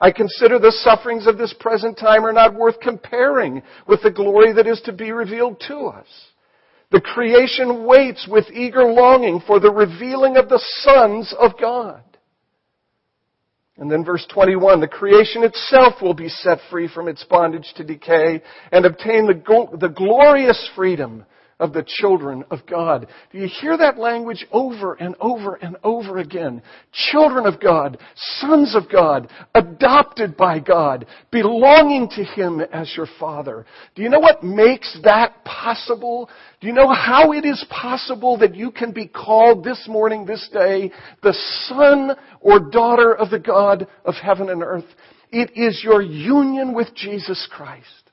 I 0.00 0.10
consider 0.10 0.58
the 0.58 0.72
sufferings 0.72 1.26
of 1.26 1.38
this 1.38 1.54
present 1.58 1.98
time 1.98 2.24
are 2.24 2.32
not 2.32 2.54
worth 2.54 2.80
comparing 2.80 3.62
with 3.86 4.02
the 4.02 4.10
glory 4.10 4.52
that 4.52 4.66
is 4.66 4.80
to 4.82 4.92
be 4.92 5.12
revealed 5.12 5.62
to 5.68 5.86
us. 5.86 6.06
The 6.90 7.00
creation 7.00 7.84
waits 7.86 8.28
with 8.28 8.44
eager 8.52 8.84
longing 8.84 9.40
for 9.46 9.58
the 9.60 9.70
revealing 9.70 10.36
of 10.36 10.48
the 10.48 10.62
sons 10.82 11.34
of 11.38 11.52
God. 11.60 12.02
And 13.76 13.90
then 13.90 14.04
verse 14.04 14.24
21, 14.32 14.80
the 14.80 14.86
creation 14.86 15.42
itself 15.42 15.94
will 16.00 16.14
be 16.14 16.28
set 16.28 16.58
free 16.70 16.88
from 16.88 17.08
its 17.08 17.24
bondage 17.24 17.72
to 17.76 17.84
decay 17.84 18.40
and 18.70 18.86
obtain 18.86 19.26
the, 19.26 19.76
the 19.78 19.88
glorious 19.88 20.70
freedom 20.76 21.24
of 21.60 21.72
the 21.72 21.84
children 21.86 22.44
of 22.50 22.60
God. 22.66 23.06
Do 23.32 23.38
you 23.38 23.48
hear 23.60 23.76
that 23.76 23.98
language 23.98 24.46
over 24.52 24.94
and 24.94 25.14
over 25.20 25.54
and 25.54 25.76
over 25.82 26.18
again? 26.18 26.62
Children 26.92 27.46
of 27.46 27.60
God, 27.60 27.98
sons 28.14 28.74
of 28.74 28.90
God, 28.90 29.30
adopted 29.54 30.36
by 30.36 30.58
God, 30.58 31.06
belonging 31.30 32.08
to 32.10 32.24
Him 32.24 32.60
as 32.60 32.92
your 32.96 33.08
Father. 33.18 33.64
Do 33.94 34.02
you 34.02 34.08
know 34.08 34.20
what 34.20 34.42
makes 34.42 34.98
that 35.04 35.44
possible? 35.44 36.28
Do 36.60 36.66
you 36.66 36.72
know 36.72 36.92
how 36.92 37.32
it 37.32 37.44
is 37.44 37.64
possible 37.70 38.38
that 38.38 38.54
you 38.54 38.70
can 38.70 38.92
be 38.92 39.06
called 39.06 39.64
this 39.64 39.86
morning, 39.88 40.26
this 40.26 40.48
day, 40.52 40.90
the 41.22 41.34
son 41.68 42.12
or 42.40 42.58
daughter 42.58 43.14
of 43.14 43.30
the 43.30 43.38
God 43.38 43.86
of 44.04 44.14
heaven 44.14 44.48
and 44.50 44.62
earth? 44.62 44.84
It 45.30 45.50
is 45.56 45.82
your 45.82 46.00
union 46.00 46.74
with 46.74 46.94
Jesus 46.94 47.48
Christ. 47.50 48.03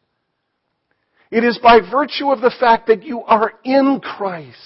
It 1.31 1.45
is 1.45 1.57
by 1.63 1.79
virtue 1.79 2.29
of 2.29 2.41
the 2.41 2.53
fact 2.59 2.87
that 2.87 3.03
you 3.03 3.21
are 3.21 3.53
in 3.63 4.01
Christ. 4.03 4.57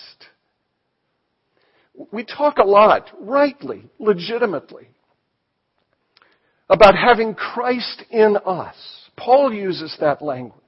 We 2.12 2.26
talk 2.26 2.58
a 2.58 2.64
lot, 2.64 3.12
rightly, 3.20 3.84
legitimately, 4.00 4.90
about 6.68 6.96
having 6.96 7.36
Christ 7.36 8.04
in 8.10 8.38
us. 8.46 8.76
Paul 9.16 9.54
uses 9.54 9.96
that 10.02 10.24
language. 10.24 10.62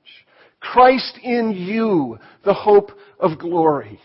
Christ 0.59 1.17
in 1.23 1.51
you, 1.51 2.19
the 2.45 2.53
hope 2.53 2.91
of 3.19 3.39
glory. 3.39 3.99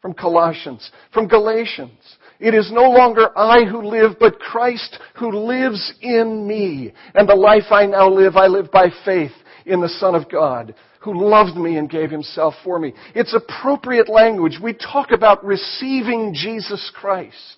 From 0.00 0.14
Colossians, 0.14 0.92
from 1.12 1.26
Galatians. 1.26 1.98
It 2.38 2.54
is 2.54 2.70
no 2.72 2.88
longer 2.90 3.36
I 3.36 3.64
who 3.64 3.82
live, 3.82 4.12
but 4.20 4.38
Christ 4.38 4.98
who 5.16 5.32
lives 5.32 5.92
in 6.00 6.46
me. 6.46 6.92
And 7.14 7.28
the 7.28 7.34
life 7.34 7.64
I 7.70 7.86
now 7.86 8.08
live, 8.08 8.36
I 8.36 8.46
live 8.46 8.70
by 8.70 8.90
faith 9.04 9.32
in 9.64 9.80
the 9.80 9.88
Son 9.88 10.14
of 10.14 10.30
God 10.30 10.74
who 11.00 11.28
loved 11.28 11.56
me 11.56 11.76
and 11.76 11.90
gave 11.90 12.10
himself 12.10 12.54
for 12.64 12.78
me. 12.78 12.94
It's 13.14 13.34
appropriate 13.34 14.08
language. 14.08 14.58
We 14.62 14.72
talk 14.72 15.10
about 15.10 15.44
receiving 15.44 16.34
Jesus 16.34 16.90
Christ. 16.94 17.56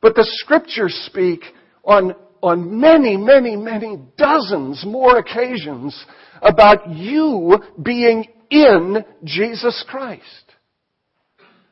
But 0.00 0.14
the 0.14 0.24
scriptures 0.24 0.94
speak 1.10 1.40
on, 1.84 2.14
on 2.42 2.80
many, 2.80 3.16
many, 3.16 3.56
many 3.56 3.98
dozens 4.16 4.84
more 4.86 5.18
occasions 5.18 6.04
about 6.42 6.90
you 6.90 7.58
being 7.82 8.26
in 8.50 9.04
Jesus 9.24 9.84
Christ. 9.88 10.22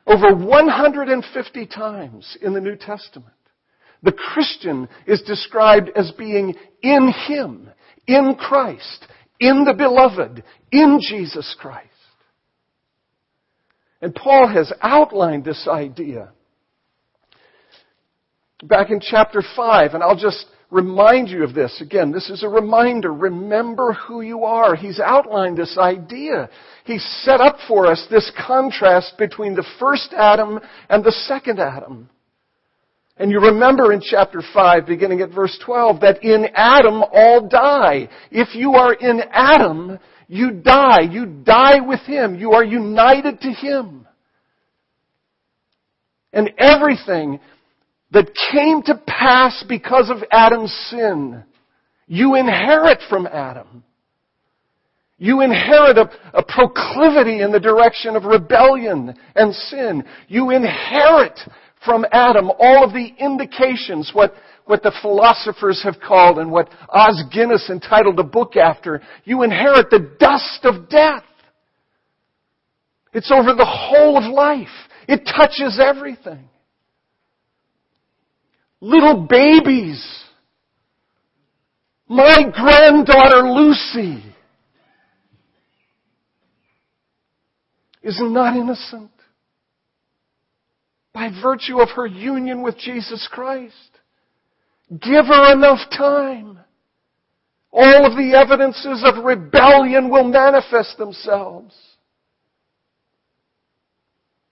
Over 0.07 0.35
150 0.35 1.65
times 1.67 2.37
in 2.41 2.53
the 2.53 2.61
New 2.61 2.75
Testament. 2.75 3.33
The 4.03 4.11
Christian 4.11 4.87
is 5.07 5.21
described 5.23 5.89
as 5.95 6.11
being 6.11 6.55
in 6.83 7.11
Him, 7.27 7.69
in 8.05 8.35
Christ, 8.35 9.07
in 9.39 9.65
the 9.65 9.73
beloved, 9.73 10.43
in 10.71 10.99
Jesus 11.01 11.55
Christ. 11.59 11.89
And 14.01 14.13
Paul 14.13 14.47
has 14.47 14.71
outlined 14.81 15.45
this 15.45 15.67
idea 15.67 16.31
back 18.63 18.89
in 18.89 18.99
chapter 18.99 19.41
5, 19.55 19.93
and 19.93 20.03
I'll 20.03 20.17
just 20.17 20.45
remind 20.71 21.29
you 21.29 21.43
of 21.43 21.53
this. 21.53 21.81
Again, 21.81 22.11
this 22.11 22.29
is 22.29 22.43
a 22.43 22.49
reminder. 22.49 23.13
Remember 23.13 23.93
who 23.93 24.21
you 24.21 24.43
are. 24.43 24.75
He's 24.75 24.99
outlined 24.99 25.57
this 25.57 25.77
idea. 25.77 26.49
He's 26.83 27.03
set 27.23 27.41
up 27.41 27.57
for 27.67 27.87
us 27.87 28.05
this 28.09 28.31
contrast 28.45 29.17
between 29.17 29.55
the 29.55 29.65
first 29.79 30.13
Adam 30.15 30.59
and 30.89 31.03
the 31.03 31.11
second 31.11 31.59
Adam. 31.59 32.09
And 33.17 33.31
you 33.31 33.39
remember 33.39 33.93
in 33.93 34.01
chapter 34.01 34.41
5, 34.53 34.85
beginning 34.85 35.21
at 35.21 35.31
verse 35.33 35.57
12, 35.65 36.01
that 36.01 36.23
in 36.23 36.47
Adam 36.53 37.01
all 37.13 37.47
die. 37.47 38.09
If 38.29 38.53
you 38.55 38.73
are 38.73 38.93
in 38.93 39.21
Adam, 39.31 39.97
you 40.27 40.51
die. 40.51 41.01
You 41.09 41.25
die 41.25 41.79
with 41.79 42.01
Him. 42.01 42.35
You 42.35 42.51
are 42.51 42.63
united 42.63 43.39
to 43.41 43.51
Him. 43.51 44.05
And 46.33 46.51
everything 46.57 47.39
that 48.11 48.31
came 48.51 48.81
to 48.83 49.01
pass 49.07 49.63
because 49.67 50.09
of 50.09 50.17
Adam's 50.29 50.73
sin, 50.89 51.41
you 52.07 52.35
inherit 52.35 52.99
from 53.09 53.27
Adam. 53.27 53.83
You 55.17 55.39
inherit 55.39 55.97
a, 55.97 56.09
a, 56.33 56.43
proclivity 56.43 57.41
in 57.41 57.53
the 57.53 57.59
direction 57.59 58.17
of 58.17 58.25
rebellion 58.25 59.15
and 59.33 59.55
sin. 59.55 60.03
You 60.27 60.49
inherit 60.49 61.39
from 61.85 62.05
Adam 62.11 62.49
all 62.59 62.83
of 62.83 62.93
the 62.93 63.13
indications, 63.19 64.11
what, 64.13 64.33
what 64.65 64.83
the 64.83 64.93
philosophers 65.01 65.81
have 65.83 65.95
called 66.05 66.39
and 66.39 66.51
what 66.51 66.69
Os 66.89 67.23
Guinness 67.31 67.69
entitled 67.69 68.19
a 68.19 68.23
book 68.23 68.55
after. 68.55 69.01
You 69.23 69.43
inherit 69.43 69.89
the 69.89 70.15
dust 70.19 70.59
of 70.63 70.89
death. 70.89 71.23
It's 73.13 73.31
over 73.31 73.53
the 73.53 73.65
whole 73.65 74.17
of 74.17 74.33
life. 74.33 74.67
It 75.07 75.21
touches 75.25 75.79
everything. 75.79 76.49
Little 78.81 79.27
babies 79.27 80.25
My 82.07 82.43
granddaughter 82.53 83.49
Lucy 83.49 84.23
is 88.03 88.19
not 88.21 88.55
innocent 88.55 89.09
by 91.15 91.29
virtue 91.41 91.79
of 91.79 91.87
her 91.95 92.05
union 92.05 92.61
with 92.61 92.77
Jesus 92.77 93.27
Christ. 93.31 93.73
Give 94.91 95.25
her 95.25 95.53
enough 95.53 95.79
time. 95.97 96.59
All 97.71 98.05
of 98.05 98.17
the 98.17 98.37
evidences 98.37 99.01
of 99.03 99.23
rebellion 99.23 100.09
will 100.09 100.25
manifest 100.25 100.97
themselves. 100.97 101.73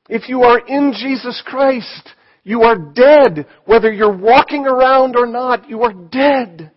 If 0.07 0.29
you 0.29 0.43
are 0.43 0.59
in 0.59 0.93
Jesus 0.93 1.43
Christ, 1.45 2.09
you 2.45 2.63
are 2.63 2.77
dead. 2.77 3.45
Whether 3.65 3.91
you're 3.91 4.17
walking 4.17 4.65
around 4.65 5.17
or 5.17 5.25
not, 5.25 5.69
you 5.69 5.83
are 5.83 5.93
dead. 5.93 6.71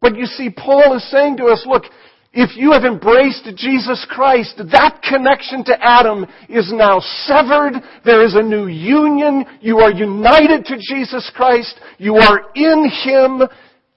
But 0.00 0.16
you 0.16 0.24
see, 0.24 0.48
Paul 0.50 0.96
is 0.96 1.10
saying 1.10 1.36
to 1.36 1.44
us, 1.44 1.62
look, 1.66 1.84
if 2.32 2.56
you 2.56 2.72
have 2.72 2.84
embraced 2.84 3.44
Jesus 3.56 4.06
Christ, 4.08 4.56
that 4.56 5.02
connection 5.06 5.64
to 5.64 5.76
Adam 5.80 6.24
is 6.48 6.72
now 6.72 6.98
severed. 7.26 7.74
There 8.06 8.24
is 8.24 8.34
a 8.34 8.42
new 8.42 8.68
union. 8.68 9.44
You 9.60 9.80
are 9.80 9.92
united 9.92 10.64
to 10.66 10.78
Jesus 10.78 11.30
Christ. 11.34 11.78
You 11.98 12.16
are 12.16 12.40
in 12.54 12.90
Him. 13.04 13.42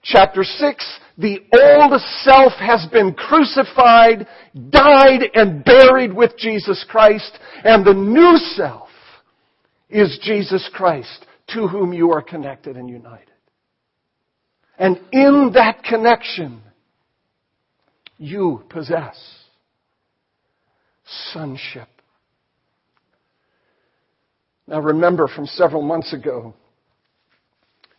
Chapter 0.04 0.44
6, 0.44 1.00
the 1.18 1.40
old 1.52 2.00
self 2.24 2.54
has 2.60 2.86
been 2.92 3.14
crucified, 3.14 4.28
died, 4.70 5.24
and 5.34 5.64
buried 5.64 6.14
with 6.14 6.38
Jesus 6.38 6.86
Christ, 6.90 7.40
and 7.64 7.84
the 7.86 7.94
new 7.94 8.38
self 8.56 8.90
is 9.90 10.20
Jesus 10.22 10.70
Christ, 10.74 11.26
to 11.48 11.68
whom 11.68 11.94
you 11.94 12.12
are 12.12 12.22
connected 12.22 12.76
and 12.76 12.90
united. 12.90 13.32
And 14.78 15.00
in 15.12 15.52
that 15.56 15.84
connection, 15.84 16.62
you 18.18 18.64
possess 18.70 19.18
sonship. 21.34 21.88
Now 24.68 24.80
remember 24.80 25.28
from 25.28 25.46
several 25.46 25.82
months 25.82 26.14
ago 26.14 26.56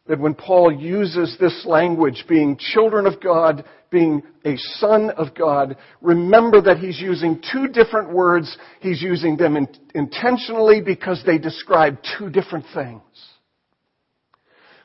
that 0.09 0.19
when 0.19 0.35
Paul 0.35 0.73
uses 0.73 1.37
this 1.41 1.65
language, 1.67 2.25
being 2.29 2.57
children 2.57 3.07
of 3.07 3.21
God, 3.21 3.65
being 3.91 4.23
a 4.45 4.57
son 4.57 5.11
of 5.11 5.35
God, 5.35 5.77
remember 6.01 6.61
that 6.63 6.79
he's 6.79 7.01
using 7.01 7.43
two 7.53 7.69
different 7.69 8.13
words. 8.13 8.57
He's 8.81 9.03
using 9.03 9.37
them 9.37 9.57
in, 9.57 9.69
intentionally 9.95 10.81
because 10.81 11.23
they 11.25 11.39
describe 11.39 11.99
two 12.19 12.31
different 12.31 12.67
things. 12.75 13.03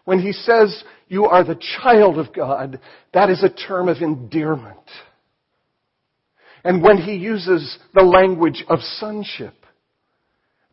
When 0.05 0.19
he 0.19 0.31
says 0.33 0.83
you 1.07 1.25
are 1.25 1.43
the 1.43 1.59
child 1.81 2.17
of 2.17 2.33
God, 2.33 2.79
that 3.13 3.29
is 3.29 3.43
a 3.43 3.49
term 3.49 3.89
of 3.89 3.97
endearment. 3.97 4.77
And 6.63 6.83
when 6.83 6.97
he 6.97 7.15
uses 7.15 7.77
the 7.93 8.03
language 8.03 8.63
of 8.67 8.79
sonship, 8.81 9.53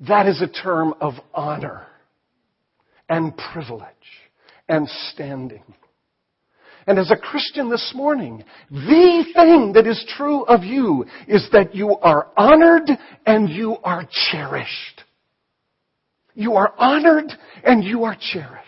that 0.07 0.27
is 0.27 0.43
a 0.43 0.49
term 0.49 0.95
of 1.01 1.15
honor 1.35 1.87
and 3.09 3.37
privilege 3.37 3.89
and 4.69 4.89
standing. 5.13 5.63
And 6.87 6.99
as 6.99 7.11
a 7.11 7.17
Christian 7.17 7.69
this 7.69 7.93
morning, 7.95 8.45
the 8.71 9.25
thing 9.35 9.73
that 9.75 9.87
is 9.87 10.03
true 10.17 10.45
of 10.45 10.65
you 10.65 11.05
is 11.27 11.47
that 11.53 11.75
you 11.75 11.97
are 11.97 12.29
honored 12.37 12.89
and 13.27 13.49
you 13.49 13.77
are 13.85 14.09
cherished. 14.31 15.03
You 16.35 16.55
are 16.55 16.73
honored 16.79 17.31
and 17.65 17.85
you 17.85 18.05
are 18.05 18.17
cherished. 18.19 18.65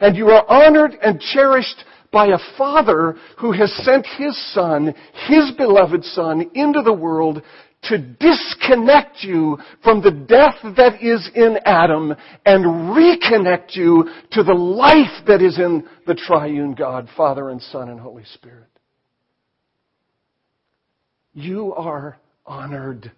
And 0.00 0.16
you 0.16 0.28
are 0.28 0.44
honored 0.48 0.92
and 1.00 1.20
cherished 1.20 1.84
by 2.16 2.28
a 2.28 2.56
father 2.56 3.14
who 3.38 3.52
has 3.52 3.70
sent 3.84 4.06
his 4.16 4.34
son, 4.54 4.94
his 5.28 5.52
beloved 5.58 6.02
son, 6.02 6.50
into 6.54 6.80
the 6.80 6.90
world 6.90 7.42
to 7.82 7.98
disconnect 7.98 9.22
you 9.22 9.58
from 9.84 10.00
the 10.00 10.10
death 10.10 10.54
that 10.78 11.02
is 11.02 11.28
in 11.34 11.58
Adam 11.66 12.14
and 12.46 12.64
reconnect 12.96 13.76
you 13.76 14.08
to 14.32 14.42
the 14.42 14.54
life 14.54 15.26
that 15.26 15.42
is 15.42 15.58
in 15.58 15.86
the 16.06 16.14
triune 16.14 16.72
God, 16.72 17.06
Father 17.18 17.50
and 17.50 17.60
Son 17.60 17.90
and 17.90 18.00
Holy 18.00 18.24
Spirit. 18.32 18.70
You 21.34 21.74
are 21.74 22.16
honored 22.46 23.12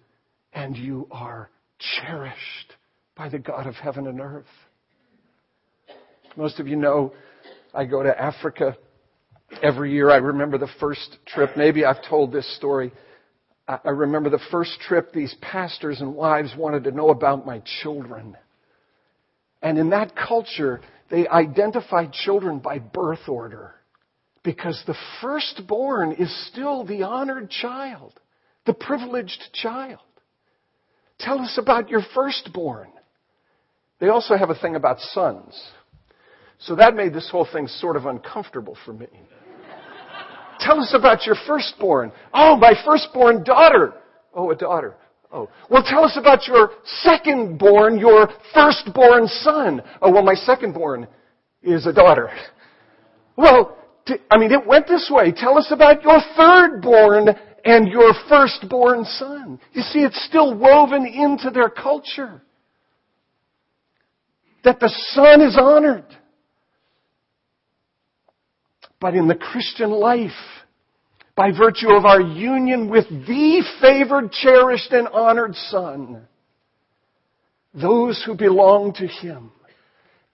and 0.51 0.75
you 0.75 1.07
are 1.09 1.49
cherished 2.01 2.73
by 3.15 3.29
the 3.29 3.39
God 3.39 3.65
of 3.65 3.75
heaven 3.75 4.07
and 4.07 4.19
earth. 4.19 4.43
Most 6.35 6.59
of 6.59 6.67
you 6.67 6.75
know 6.75 7.13
I 7.73 7.85
go 7.85 8.03
to 8.03 8.21
Africa 8.21 8.75
every 9.61 9.91
year. 9.91 10.09
I 10.09 10.17
remember 10.17 10.57
the 10.57 10.69
first 10.79 11.17
trip. 11.25 11.51
Maybe 11.55 11.85
I've 11.85 12.03
told 12.07 12.31
this 12.31 12.55
story. 12.57 12.91
I 13.67 13.89
remember 13.89 14.29
the 14.29 14.39
first 14.51 14.79
trip 14.79 15.13
these 15.13 15.35
pastors 15.41 16.01
and 16.01 16.15
wives 16.15 16.53
wanted 16.57 16.85
to 16.85 16.91
know 16.91 17.09
about 17.09 17.45
my 17.45 17.61
children. 17.81 18.35
And 19.61 19.77
in 19.77 19.91
that 19.91 20.15
culture, 20.15 20.81
they 21.11 21.27
identified 21.27 22.11
children 22.13 22.59
by 22.59 22.79
birth 22.79 23.27
order. 23.27 23.75
Because 24.41 24.81
the 24.87 24.95
firstborn 25.21 26.13
is 26.13 26.33
still 26.47 26.85
the 26.85 27.03
honored 27.03 27.49
child, 27.49 28.19
the 28.65 28.73
privileged 28.73 29.49
child. 29.53 29.99
Tell 31.19 31.39
us 31.39 31.59
about 31.61 31.89
your 31.89 32.01
firstborn. 32.15 32.89
They 33.99 34.07
also 34.07 34.37
have 34.37 34.49
a 34.49 34.55
thing 34.55 34.75
about 34.75 34.99
sons. 34.99 35.61
So 36.59 36.75
that 36.75 36.95
made 36.95 37.13
this 37.13 37.29
whole 37.29 37.47
thing 37.51 37.67
sort 37.67 37.97
of 37.97 38.05
uncomfortable 38.05 38.77
for 38.85 38.93
me. 38.93 39.07
Tell 40.59 40.79
us 40.79 40.93
about 40.93 41.25
your 41.25 41.35
firstborn. 41.47 42.11
Oh, 42.33 42.55
my 42.57 42.73
firstborn 42.85 43.43
daughter. 43.43 43.93
Oh, 44.33 44.51
a 44.51 44.55
daughter. 44.55 44.95
Oh. 45.31 45.49
Well, 45.69 45.83
tell 45.85 46.03
us 46.03 46.17
about 46.17 46.47
your 46.47 46.71
secondborn, 47.05 47.99
your 47.99 48.29
firstborn 48.53 49.27
son. 49.27 49.81
Oh, 50.01 50.11
well, 50.11 50.23
my 50.23 50.35
secondborn 50.35 51.07
is 51.61 51.85
a 51.85 51.93
daughter. 51.93 52.29
Well, 53.35 53.77
I 54.31 54.37
mean, 54.37 54.51
it 54.51 54.65
went 54.65 54.87
this 54.87 55.09
way. 55.13 55.31
Tell 55.31 55.57
us 55.57 55.67
about 55.71 56.03
your 56.03 56.19
thirdborn 56.37 57.37
and 57.63 57.87
your 57.87 58.13
firstborn 58.27 59.05
son. 59.05 59.59
You 59.73 59.81
see, 59.81 59.99
it's 59.99 60.25
still 60.25 60.57
woven 60.57 61.05
into 61.05 61.51
their 61.51 61.69
culture. 61.69 62.41
That 64.63 64.79
the 64.79 64.89
son 65.13 65.41
is 65.41 65.57
honored. 65.57 66.05
But 68.99 69.15
in 69.15 69.27
the 69.27 69.35
Christian 69.35 69.91
life, 69.91 70.31
by 71.35 71.51
virtue 71.51 71.91
of 71.91 72.05
our 72.05 72.19
union 72.19 72.89
with 72.89 73.07
the 73.09 73.63
favored, 73.81 74.31
cherished, 74.31 74.91
and 74.91 75.07
honored 75.07 75.55
Son, 75.55 76.27
those 77.73 78.21
who 78.25 78.35
belong 78.35 78.93
to 78.95 79.07
Him 79.07 79.51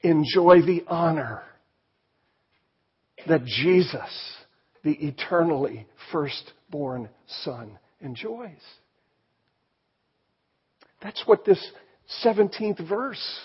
enjoy 0.02 0.62
the 0.62 0.84
honor 0.88 1.44
that 3.28 3.46
Jesus, 3.46 4.36
the 4.84 4.94
eternally 4.94 5.88
firstborn 6.12 7.10
Son, 7.44 7.78
enjoys. 8.02 8.62
That's 11.02 11.24
what 11.28 11.46
this 11.46 11.64
17th 12.24 12.88
verse 12.88 13.40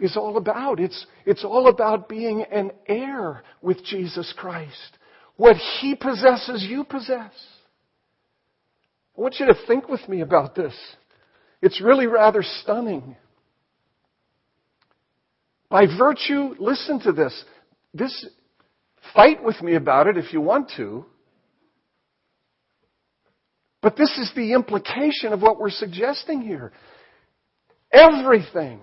is 0.00 0.16
all 0.16 0.36
about. 0.36 0.80
It's, 0.80 1.06
it's 1.26 1.44
all 1.44 1.68
about 1.68 2.08
being 2.08 2.42
an 2.42 2.72
heir 2.86 3.42
with 3.62 3.84
Jesus 3.84 4.32
Christ. 4.36 4.98
What 5.36 5.56
He 5.80 5.94
possesses, 5.94 6.66
you 6.68 6.84
possess. 6.84 7.32
I 9.16 9.20
want 9.20 9.36
you 9.38 9.46
to 9.46 9.54
think 9.66 9.88
with 9.88 10.08
me 10.08 10.20
about 10.20 10.54
this. 10.54 10.74
It's 11.62 11.80
really 11.80 12.06
rather 12.06 12.42
stunning. 12.42 13.16
By 15.70 15.86
virtue, 15.86 16.54
listen 16.58 17.00
to 17.00 17.12
this. 17.12 17.44
This, 17.92 18.26
fight 19.14 19.42
with 19.42 19.60
me 19.62 19.76
about 19.76 20.06
it 20.06 20.16
if 20.16 20.32
you 20.32 20.40
want 20.40 20.70
to. 20.76 21.04
But 23.82 23.96
this 23.96 24.18
is 24.18 24.32
the 24.34 24.52
implication 24.52 25.32
of 25.32 25.42
what 25.42 25.60
we're 25.60 25.70
suggesting 25.70 26.40
here. 26.40 26.72
Everything 27.92 28.80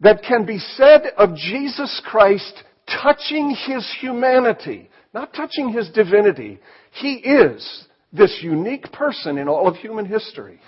that 0.00 0.22
can 0.22 0.44
be 0.44 0.58
said 0.58 1.02
of 1.16 1.34
Jesus 1.34 2.00
Christ 2.06 2.62
touching 3.02 3.54
his 3.66 3.88
humanity, 4.00 4.88
not 5.12 5.34
touching 5.34 5.72
his 5.72 5.88
divinity. 5.90 6.60
He 6.92 7.14
is 7.14 7.86
this 8.12 8.38
unique 8.42 8.90
person 8.92 9.38
in 9.38 9.48
all 9.48 9.68
of 9.68 9.76
human 9.76 10.06
history? 10.06 10.60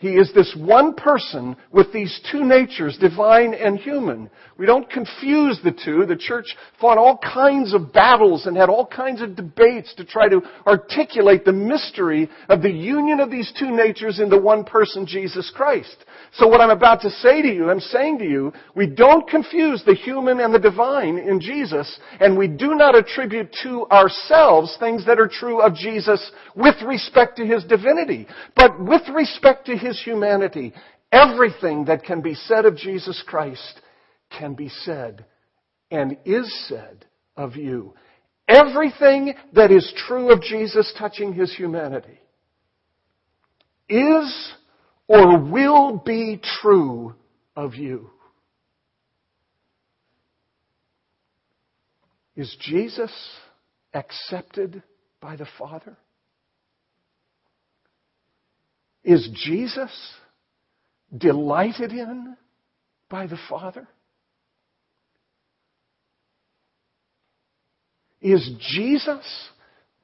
He 0.00 0.12
is 0.12 0.32
this 0.34 0.56
one 0.58 0.94
person 0.94 1.56
with 1.70 1.92
these 1.92 2.20
two 2.32 2.42
natures, 2.42 2.96
divine 2.98 3.52
and 3.52 3.78
human. 3.78 4.30
We 4.56 4.64
don't 4.64 4.88
confuse 4.88 5.60
the 5.62 5.72
two. 5.72 6.06
The 6.06 6.16
church 6.16 6.56
fought 6.80 6.96
all 6.96 7.18
kinds 7.18 7.74
of 7.74 7.92
battles 7.92 8.46
and 8.46 8.56
had 8.56 8.70
all 8.70 8.86
kinds 8.86 9.20
of 9.20 9.36
debates 9.36 9.94
to 9.96 10.06
try 10.06 10.30
to 10.30 10.40
articulate 10.66 11.44
the 11.44 11.52
mystery 11.52 12.30
of 12.48 12.62
the 12.62 12.70
union 12.70 13.20
of 13.20 13.30
these 13.30 13.52
two 13.58 13.70
natures 13.70 14.20
in 14.20 14.30
the 14.30 14.40
one 14.40 14.64
person, 14.64 15.06
Jesus 15.06 15.52
Christ. 15.54 15.96
So 16.34 16.46
what 16.46 16.62
I'm 16.62 16.70
about 16.70 17.02
to 17.02 17.10
say 17.10 17.42
to 17.42 17.48
you, 17.48 17.70
I'm 17.70 17.80
saying 17.80 18.20
to 18.20 18.24
you, 18.24 18.54
we 18.74 18.86
don't 18.86 19.28
confuse 19.28 19.82
the 19.84 19.94
human 19.94 20.40
and 20.40 20.54
the 20.54 20.58
divine 20.58 21.18
in 21.18 21.40
Jesus, 21.40 21.98
and 22.20 22.38
we 22.38 22.48
do 22.48 22.74
not 22.74 22.94
attribute 22.94 23.54
to 23.64 23.86
ourselves 23.90 24.76
things 24.80 25.04
that 25.04 25.18
are 25.18 25.28
true 25.28 25.60
of 25.60 25.74
Jesus 25.74 26.30
with 26.54 26.76
respect 26.86 27.36
to 27.36 27.46
His 27.46 27.64
divinity. 27.64 28.26
But 28.56 28.80
with 28.80 29.02
respect 29.14 29.66
to 29.66 29.76
His 29.76 29.89
humanity, 29.98 30.74
everything 31.10 31.86
that 31.86 32.04
can 32.04 32.20
be 32.20 32.34
said 32.34 32.66
of 32.66 32.76
Jesus 32.76 33.22
Christ 33.26 33.80
can 34.36 34.54
be 34.54 34.68
said 34.68 35.24
and 35.90 36.16
is 36.24 36.52
said 36.68 37.06
of 37.36 37.56
you. 37.56 37.94
Everything 38.46 39.34
that 39.54 39.70
is 39.70 39.92
true 40.06 40.32
of 40.32 40.42
Jesus 40.42 40.92
touching 40.98 41.32
His 41.32 41.54
humanity 41.54 42.20
is 43.88 44.52
or 45.10 45.40
will 45.40 45.98
be 45.98 46.40
true 46.60 47.14
of 47.56 47.74
you? 47.74 48.10
Is 52.36 52.56
Jesus 52.60 53.12
accepted 53.92 54.84
by 55.20 55.34
the 55.34 55.48
Father? 55.58 55.96
Is 59.04 59.28
Jesus 59.44 59.90
delighted 61.16 61.92
in 61.92 62.36
by 63.08 63.26
the 63.26 63.38
Father? 63.48 63.88
Is 68.20 68.50
Jesus 68.74 69.24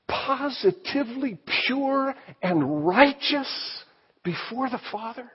positively 0.08 1.38
pure 1.66 2.14
and 2.42 2.86
righteous 2.86 3.48
before 4.24 4.70
the 4.70 4.80
Father? 4.90 5.30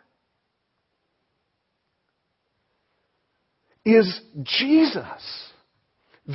Is 3.85 4.21
Jesus 4.43 5.51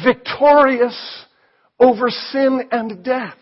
victorious 0.04 1.24
over 1.78 2.10
sin 2.10 2.68
and 2.70 3.04
death? 3.04 3.36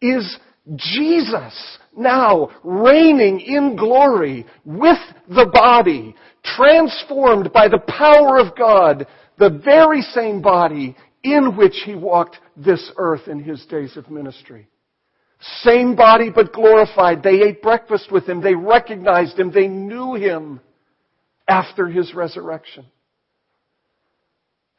Is 0.00 0.36
Jesus 0.76 1.78
now 1.96 2.50
reigning 2.62 3.40
in 3.40 3.76
glory 3.76 4.46
with 4.64 4.98
the 5.28 5.50
body, 5.52 6.14
transformed 6.44 7.52
by 7.52 7.68
the 7.68 7.78
power 7.78 8.38
of 8.38 8.56
God, 8.56 9.06
the 9.38 9.60
very 9.64 10.02
same 10.02 10.42
body 10.42 10.96
in 11.22 11.56
which 11.56 11.82
he 11.84 11.94
walked 11.94 12.38
this 12.56 12.90
earth 12.96 13.28
in 13.28 13.42
his 13.42 13.64
days 13.66 13.96
of 13.96 14.10
ministry? 14.10 14.68
Same 15.62 15.96
body 15.96 16.30
but 16.32 16.52
glorified. 16.52 17.22
They 17.22 17.42
ate 17.42 17.62
breakfast 17.62 18.12
with 18.12 18.28
him. 18.28 18.40
They 18.40 18.54
recognized 18.54 19.38
him. 19.38 19.50
They 19.50 19.66
knew 19.66 20.14
him 20.14 20.60
after 21.48 21.88
his 21.88 22.14
resurrection. 22.14 22.86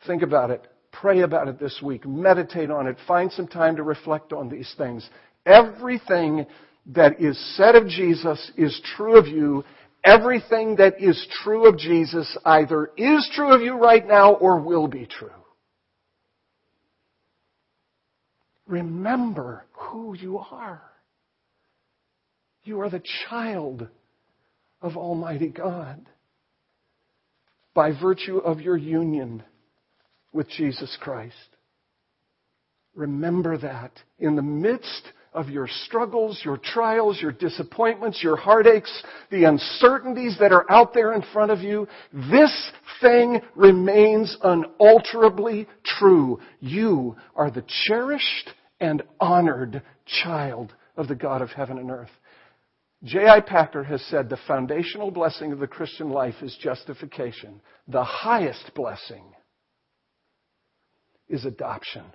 Think 0.07 0.21
about 0.21 0.51
it. 0.51 0.65
Pray 0.91 1.21
about 1.21 1.47
it 1.47 1.59
this 1.59 1.81
week. 1.83 2.05
Meditate 2.05 2.71
on 2.71 2.87
it. 2.87 2.97
Find 3.07 3.31
some 3.31 3.47
time 3.47 3.75
to 3.75 3.83
reflect 3.83 4.31
on 4.31 4.47
these 4.47 4.73
things. 4.77 5.09
Everything 5.45 6.45
that 6.87 7.21
is 7.21 7.37
said 7.55 7.75
of 7.75 7.87
Jesus 7.87 8.51
is 8.57 8.79
true 8.95 9.17
of 9.17 9.27
you. 9.27 9.63
Everything 10.03 10.75
that 10.77 11.01
is 11.01 11.27
true 11.43 11.67
of 11.67 11.77
Jesus 11.77 12.37
either 12.43 12.91
is 12.97 13.29
true 13.35 13.53
of 13.53 13.61
you 13.61 13.75
right 13.75 14.05
now 14.05 14.33
or 14.33 14.59
will 14.59 14.87
be 14.87 15.05
true. 15.05 15.29
Remember 18.67 19.65
who 19.71 20.13
you 20.13 20.39
are. 20.39 20.81
You 22.63 22.81
are 22.81 22.89
the 22.89 23.03
child 23.29 23.87
of 24.81 24.97
Almighty 24.97 25.49
God 25.49 26.05
by 27.73 27.91
virtue 27.91 28.37
of 28.37 28.61
your 28.61 28.77
union 28.77 29.43
with 30.31 30.49
Jesus 30.49 30.97
Christ. 30.99 31.35
Remember 32.95 33.57
that 33.57 33.91
in 34.19 34.35
the 34.35 34.41
midst 34.41 35.11
of 35.33 35.49
your 35.49 35.67
struggles, 35.85 36.41
your 36.43 36.57
trials, 36.57 37.21
your 37.21 37.31
disappointments, 37.31 38.21
your 38.23 38.35
heartaches, 38.35 39.03
the 39.31 39.45
uncertainties 39.45 40.37
that 40.39 40.51
are 40.51 40.69
out 40.71 40.93
there 40.93 41.13
in 41.13 41.23
front 41.33 41.51
of 41.51 41.59
you, 41.59 41.87
this 42.31 42.71
thing 43.01 43.41
remains 43.55 44.37
unalterably 44.43 45.67
true. 45.83 46.39
You 46.59 47.15
are 47.35 47.51
the 47.51 47.65
cherished 47.85 48.51
and 48.79 49.01
honored 49.19 49.81
child 50.23 50.73
of 50.95 51.07
the 51.07 51.15
God 51.15 51.41
of 51.41 51.49
heaven 51.49 51.77
and 51.77 51.89
earth. 51.89 52.11
J.I. 53.03 53.41
Packer 53.41 53.83
has 53.83 54.01
said 54.03 54.29
the 54.29 54.37
foundational 54.47 55.11
blessing 55.11 55.51
of 55.51 55.59
the 55.59 55.67
Christian 55.67 56.09
life 56.09 56.35
is 56.41 56.55
justification. 56.61 57.59
The 57.87 58.03
highest 58.03 58.71
blessing 58.75 59.25
is 61.27 61.43
adoption. 61.43 62.05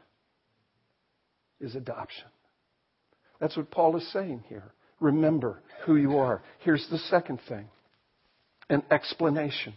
Is 1.60 1.74
adoption. 1.74 2.26
That's 3.40 3.56
what 3.56 3.70
Paul 3.70 3.96
is 3.96 4.12
saying 4.12 4.44
here. 4.48 4.72
Remember 5.00 5.62
who 5.84 5.96
you 5.96 6.18
are. 6.18 6.42
Here's 6.60 6.86
the 6.90 6.98
second 6.98 7.40
thing 7.48 7.68
an 8.68 8.82
explanation. 8.90 9.74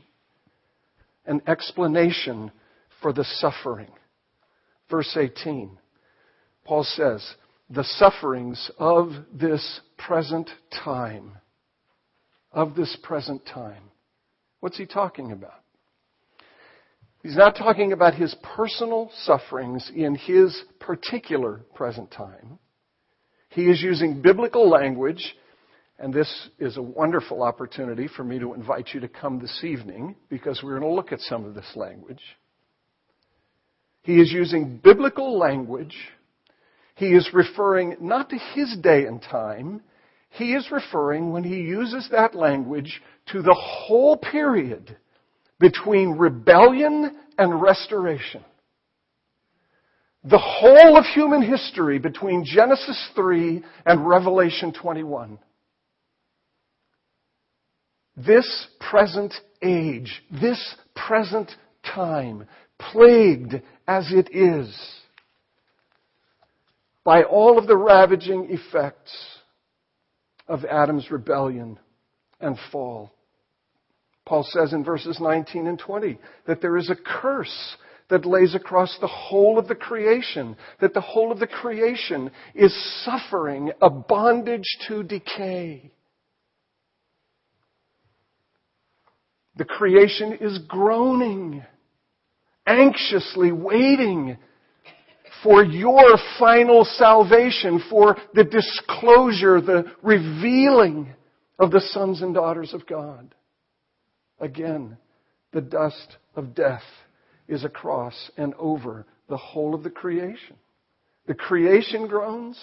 An 1.26 1.42
explanation 1.48 2.52
for 3.02 3.14
the 3.14 3.24
suffering. 3.24 3.92
Verse 4.90 5.16
18. 5.16 5.78
Paul 6.66 6.84
says, 6.84 7.36
the 7.70 7.84
sufferings 7.84 8.70
of 8.78 9.10
this 9.34 9.80
present 9.98 10.50
time. 10.84 11.38
Of 12.52 12.76
this 12.76 12.98
present 13.02 13.46
time. 13.46 13.84
What's 14.60 14.78
he 14.78 14.86
talking 14.86 15.32
about? 15.32 15.62
He's 17.24 17.38
not 17.38 17.56
talking 17.56 17.94
about 17.94 18.16
his 18.16 18.36
personal 18.56 19.12
sufferings 19.24 19.92
in 19.96 20.16
his 20.16 20.60
particular 20.80 21.62
present 21.76 22.12
time. 22.12 22.60
He 23.52 23.64
is 23.64 23.82
using 23.82 24.22
biblical 24.22 24.70
language, 24.70 25.36
and 26.00 26.14
this 26.14 26.50
is 26.58 26.78
a 26.78 26.82
wonderful 26.82 27.44
opportunity 27.44 28.08
for 28.08 28.24
me 28.24 28.40
to 28.40 28.54
invite 28.54 28.92
you 28.94 29.02
to 29.02 29.10
come 29.10 29.40
this 29.40 29.62
evening 29.66 30.16
because 30.30 30.62
we're 30.64 30.80
going 30.80 30.90
to 30.90 30.96
look 30.96 31.12
at 31.12 31.20
some 31.20 31.44
of 31.44 31.54
this 31.54 31.70
language. 31.76 32.22
He 34.04 34.22
is 34.22 34.32
using 34.32 34.78
biblical 34.78 35.38
language. 35.38 35.96
He 36.96 37.08
is 37.08 37.30
referring 37.34 37.98
not 38.00 38.30
to 38.30 38.38
his 38.38 38.78
day 38.82 39.06
and 39.06 39.22
time. 39.22 39.82
He 40.30 40.54
is 40.54 40.72
referring, 40.72 41.34
when 41.34 41.44
he 41.44 41.58
uses 41.58 42.08
that 42.12 42.34
language, 42.34 43.02
to 43.34 43.42
the 43.42 43.54
whole 43.54 44.16
period 44.16 44.96
between 45.60 46.12
rebellion 46.12 47.18
and 47.38 47.62
restoration. 47.62 48.46
The 50.24 50.38
whole 50.38 50.98
of 50.98 51.06
human 51.06 51.42
history 51.42 51.98
between 51.98 52.46
Genesis 52.46 53.10
3 53.16 53.64
and 53.86 54.08
Revelation 54.08 54.72
21. 54.72 55.40
This 58.16 58.68
present 58.80 59.34
age, 59.64 60.22
this 60.30 60.76
present 60.96 61.52
time, 61.84 62.48
plagued 62.78 63.62
as 63.88 64.12
it 64.12 64.30
is 64.36 64.76
by 67.04 67.24
all 67.24 67.58
of 67.58 67.66
the 67.66 67.78
ravaging 67.78 68.48
effects 68.52 69.12
of 70.48 70.66
Adam's 70.66 71.10
rebellion 71.10 71.80
and 72.40 72.58
fall. 72.72 73.12
Paul 74.26 74.44
says 74.44 74.72
in 74.72 74.84
verses 74.84 75.20
19 75.20 75.66
and 75.66 75.80
20 75.80 76.20
that 76.46 76.62
there 76.62 76.78
is 76.78 76.92
a 76.92 76.96
curse 76.96 77.76
that 78.12 78.26
lays 78.26 78.54
across 78.54 78.96
the 79.00 79.08
whole 79.08 79.58
of 79.58 79.70
the 79.70 79.76
creation, 79.76 80.58
that 80.82 80.94
the 80.94 81.02
whole 81.02 81.32
of 81.32 81.40
the 81.40 81.48
creation 81.48 82.30
is 82.54 83.04
suffering 83.06 83.72
a 83.82 83.90
bondage 83.90 84.78
to 84.88 85.02
decay. 85.02 85.90
The 89.56 89.64
creation 89.64 90.34
is 90.42 90.60
groaning, 90.68 91.64
anxiously 92.68 93.54
waiting 93.54 94.38
for 95.42 95.64
your 95.64 96.18
final 96.38 96.84
salvation, 96.84 97.82
for 97.90 98.18
the 98.34 98.44
disclosure, 98.44 99.62
the 99.62 99.86
revealing 100.04 101.14
of 101.58 101.72
the 101.72 101.82
sons 101.82 102.22
and 102.22 102.34
daughters 102.34 102.74
of 102.74 102.86
God. 102.86 103.34
Again, 104.38 104.98
the 105.54 105.62
dust 105.62 106.18
of 106.36 106.54
death 106.54 106.84
is 107.52 107.66
across 107.66 108.32
and 108.38 108.54
over 108.56 109.06
the 109.28 109.38
whole 109.38 109.76
of 109.76 109.84
the 109.84 109.90
creation. 109.90 110.56
The 111.28 111.34
creation 111.36 112.08
groans, 112.08 112.58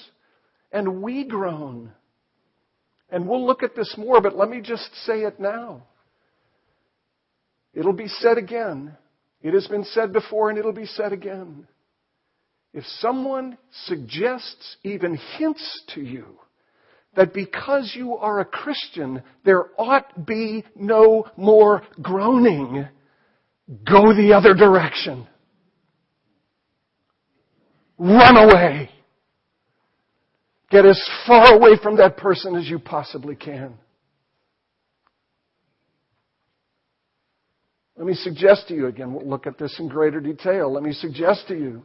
and 0.73 1.03
we 1.03 1.25
groan. 1.25 1.93
And 3.11 3.29
we'll 3.29 3.47
look 3.47 3.63
at 3.63 3.77
this 3.77 3.95
more, 3.99 4.21
but 4.23 4.35
let 4.35 4.49
me 4.49 4.63
just 4.63 4.89
say 5.05 5.21
it 5.21 5.39
now. 5.39 5.85
It'll 7.75 7.93
be 7.93 8.09
said 8.09 8.39
again. 8.39 8.97
It 9.43 9.53
has 9.53 9.67
been 9.67 9.85
said 9.85 10.13
before 10.13 10.49
and 10.49 10.59
it'll 10.59 10.73
be 10.73 10.87
said 10.87 11.13
again. 11.13 11.69
If 12.73 12.85
someone 13.01 13.59
suggests, 13.85 14.77
even 14.83 15.19
hints 15.37 15.83
to 15.95 16.01
you, 16.01 16.25
that 17.15 17.35
because 17.35 17.93
you 17.95 18.17
are 18.17 18.41
a 18.41 18.45
Christian, 18.45 19.23
there 19.45 19.67
ought 19.79 20.27
be 20.27 20.65
no 20.75 21.27
more 21.37 21.83
groaning, 22.03 22.89
go 23.69 24.15
the 24.15 24.33
other 24.33 24.55
direction. 24.55 25.27
Run 27.99 28.37
away. 28.37 28.91
Get 30.71 30.85
as 30.85 31.03
far 31.27 31.55
away 31.55 31.77
from 31.83 31.97
that 31.97 32.17
person 32.17 32.55
as 32.55 32.69
you 32.69 32.79
possibly 32.79 33.35
can. 33.35 33.75
Let 37.97 38.07
me 38.07 38.15
suggest 38.15 38.69
to 38.69 38.75
you 38.75 38.87
again, 38.87 39.13
we'll 39.13 39.29
look 39.29 39.47
at 39.47 39.59
this 39.59 39.75
in 39.81 39.89
greater 39.89 40.21
detail. 40.21 40.73
Let 40.73 40.85
me 40.85 40.93
suggest 40.93 41.49
to 41.49 41.57
you, 41.57 41.83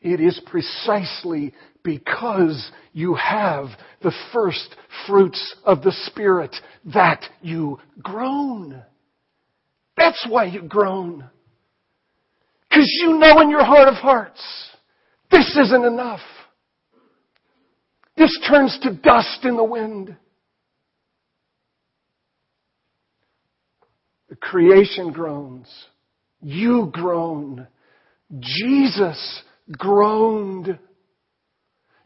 it 0.00 0.20
is 0.20 0.40
precisely 0.46 1.52
because 1.82 2.70
you 2.94 3.14
have 3.14 3.66
the 4.02 4.12
first 4.32 4.74
fruits 5.06 5.56
of 5.64 5.82
the 5.82 5.92
Spirit 6.06 6.54
that 6.94 7.24
you 7.42 7.78
groan. 8.02 8.82
That's 9.98 10.24
why 10.28 10.44
you 10.44 10.62
groan. 10.62 11.28
Because 12.68 12.88
you 13.00 13.18
know 13.18 13.40
in 13.40 13.50
your 13.50 13.64
heart 13.64 13.88
of 13.88 13.94
hearts, 13.94 14.40
this 15.30 15.56
isn't 15.56 15.84
enough. 15.84 16.20
This 18.16 18.36
turns 18.48 18.78
to 18.82 18.94
dust 18.94 19.40
in 19.44 19.56
the 19.56 19.64
wind. 19.64 20.16
The 24.28 24.36
creation 24.36 25.12
groans. 25.12 25.68
You 26.40 26.90
groan. 26.92 27.66
Jesus 28.38 29.42
groaned. 29.70 30.78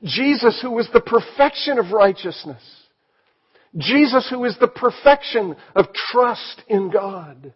Jesus, 0.05 0.59
who 0.63 0.79
is 0.79 0.89
the 0.93 1.01
perfection 1.01 1.79
of 1.79 1.93
righteousness. 1.93 2.63
Jesus, 3.77 4.29
who 4.31 4.45
is 4.45 4.57
the 4.61 4.69
perfection 4.69 5.57
of 5.75 5.87
trust 6.11 6.63
in 6.69 6.91
God. 6.91 7.55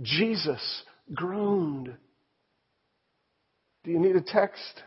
Jesus 0.00 0.82
groaned. 1.12 1.94
Do 3.84 3.90
you 3.90 3.98
need 3.98 4.16
a 4.16 4.22
text? 4.22 4.82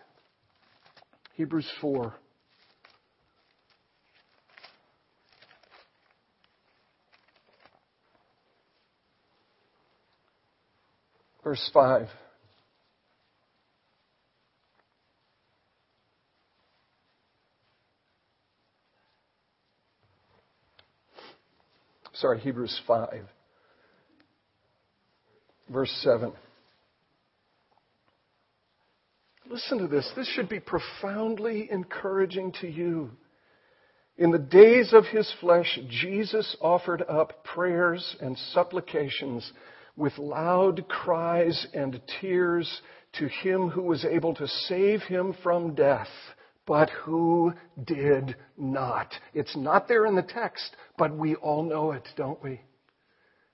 Hebrews 1.36 1.70
4. 1.82 2.16
Verse 11.44 11.70
5. 11.74 12.08
Sorry, 22.14 22.40
Hebrews 22.40 22.80
5. 22.88 23.26
Verse 25.70 25.92
7. 26.04 26.32
Listen 29.50 29.78
to 29.80 29.88
this. 29.88 30.12
This 30.16 30.28
should 30.30 30.50
be 30.50 30.60
profoundly 30.60 31.70
encouraging 31.72 32.52
to 32.62 32.68
you. 32.68 33.12
In 34.18 34.32
the 34.32 34.40
days 34.40 34.94
of 34.94 35.06
his 35.06 35.32
flesh, 35.42 35.80
Jesus 35.90 36.56
offered 36.62 37.04
up 37.04 37.44
prayers 37.44 38.16
and 38.22 38.38
supplications 38.54 39.52
with 39.98 40.18
loud 40.18 40.88
cries 40.88 41.68
and 41.74 42.02
tears 42.20 42.82
to 43.20 43.28
him 43.28 43.70
who 43.70 43.84
was 43.84 44.06
able 44.06 44.34
to 44.36 44.48
save 44.48 45.02
him 45.02 45.36
from 45.44 45.76
death, 45.76 46.08
but 46.66 46.90
who 46.90 47.54
did 47.86 48.36
not. 48.58 49.14
It's 49.34 49.56
not 49.56 49.88
there 49.88 50.06
in 50.06 50.16
the 50.16 50.22
text, 50.22 50.76
but 50.98 51.16
we 51.16 51.36
all 51.36 51.64
know 51.64 51.92
it, 51.92 52.08
don't 52.16 52.42
we? 52.44 52.62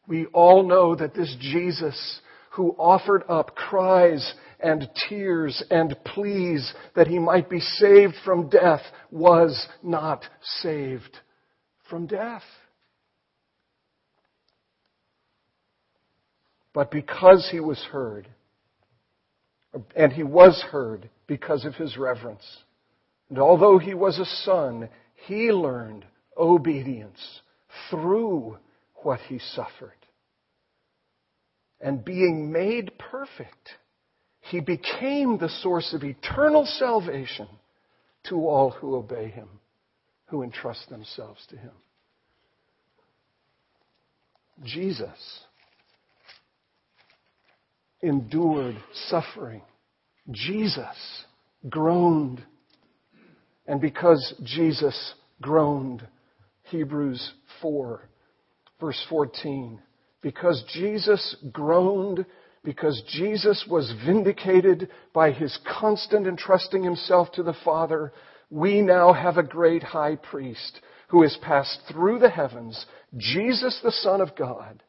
We 0.07 0.25
all 0.27 0.63
know 0.63 0.95
that 0.95 1.13
this 1.13 1.35
Jesus 1.39 2.21
who 2.51 2.71
offered 2.77 3.23
up 3.29 3.55
cries 3.55 4.33
and 4.59 4.89
tears 5.07 5.63
and 5.71 5.95
pleas 6.05 6.73
that 6.95 7.07
he 7.07 7.17
might 7.17 7.49
be 7.49 7.59
saved 7.59 8.15
from 8.25 8.49
death 8.49 8.81
was 9.09 9.67
not 9.81 10.23
saved 10.61 11.17
from 11.89 12.07
death. 12.07 12.43
But 16.73 16.91
because 16.91 17.49
he 17.51 17.59
was 17.59 17.79
heard, 17.91 18.27
and 19.95 20.11
he 20.11 20.23
was 20.23 20.61
heard 20.71 21.09
because 21.27 21.65
of 21.65 21.75
his 21.75 21.97
reverence, 21.97 22.45
and 23.29 23.39
although 23.39 23.77
he 23.77 23.93
was 23.93 24.19
a 24.19 24.25
son, 24.43 24.89
he 25.27 25.51
learned 25.51 26.05
obedience 26.37 27.41
through 27.89 28.57
what 29.03 29.19
he 29.21 29.39
suffered. 29.39 29.91
And 31.79 32.05
being 32.05 32.51
made 32.51 32.97
perfect, 32.99 33.69
he 34.41 34.59
became 34.59 35.37
the 35.37 35.49
source 35.61 35.93
of 35.93 36.03
eternal 36.03 36.65
salvation 36.65 37.47
to 38.29 38.35
all 38.47 38.71
who 38.71 38.95
obey 38.95 39.29
him, 39.29 39.49
who 40.27 40.43
entrust 40.43 40.89
themselves 40.89 41.45
to 41.49 41.57
him. 41.57 41.71
Jesus 44.63 45.41
endured 48.01 48.75
suffering. 49.09 49.61
Jesus 50.29 51.25
groaned. 51.69 52.43
And 53.67 53.79
because 53.81 54.33
Jesus 54.43 55.13
groaned, 55.41 56.05
Hebrews 56.63 57.33
4, 57.61 58.01
verse 58.82 59.02
14, 59.08 59.80
because 60.22 60.63
Jesus 60.74 61.38
groaned, 61.54 62.26
because 62.63 63.02
Jesus 63.08 63.65
was 63.70 63.94
vindicated 64.06 64.89
by 65.13 65.32
his 65.32 65.58
constant 65.80 66.28
entrusting 66.28 66.84
himself 66.84 67.32
to 67.34 67.44
the 67.44 67.56
Father, 67.63 68.12
we 68.50 68.82
now 68.82 69.13
have 69.13 69.38
a 69.38 69.44
great 69.44 69.84
high 69.84 70.17
priest 70.17 70.82
who 71.08 71.22
has 71.22 71.38
passed 71.41 71.80
through 71.89 72.20
the 72.20 72.30
heavens, 72.30 72.86
Jesus 73.17 73.80
the 73.84 73.91
Son 73.91 74.20
of 74.20 74.36
God. 74.36 74.84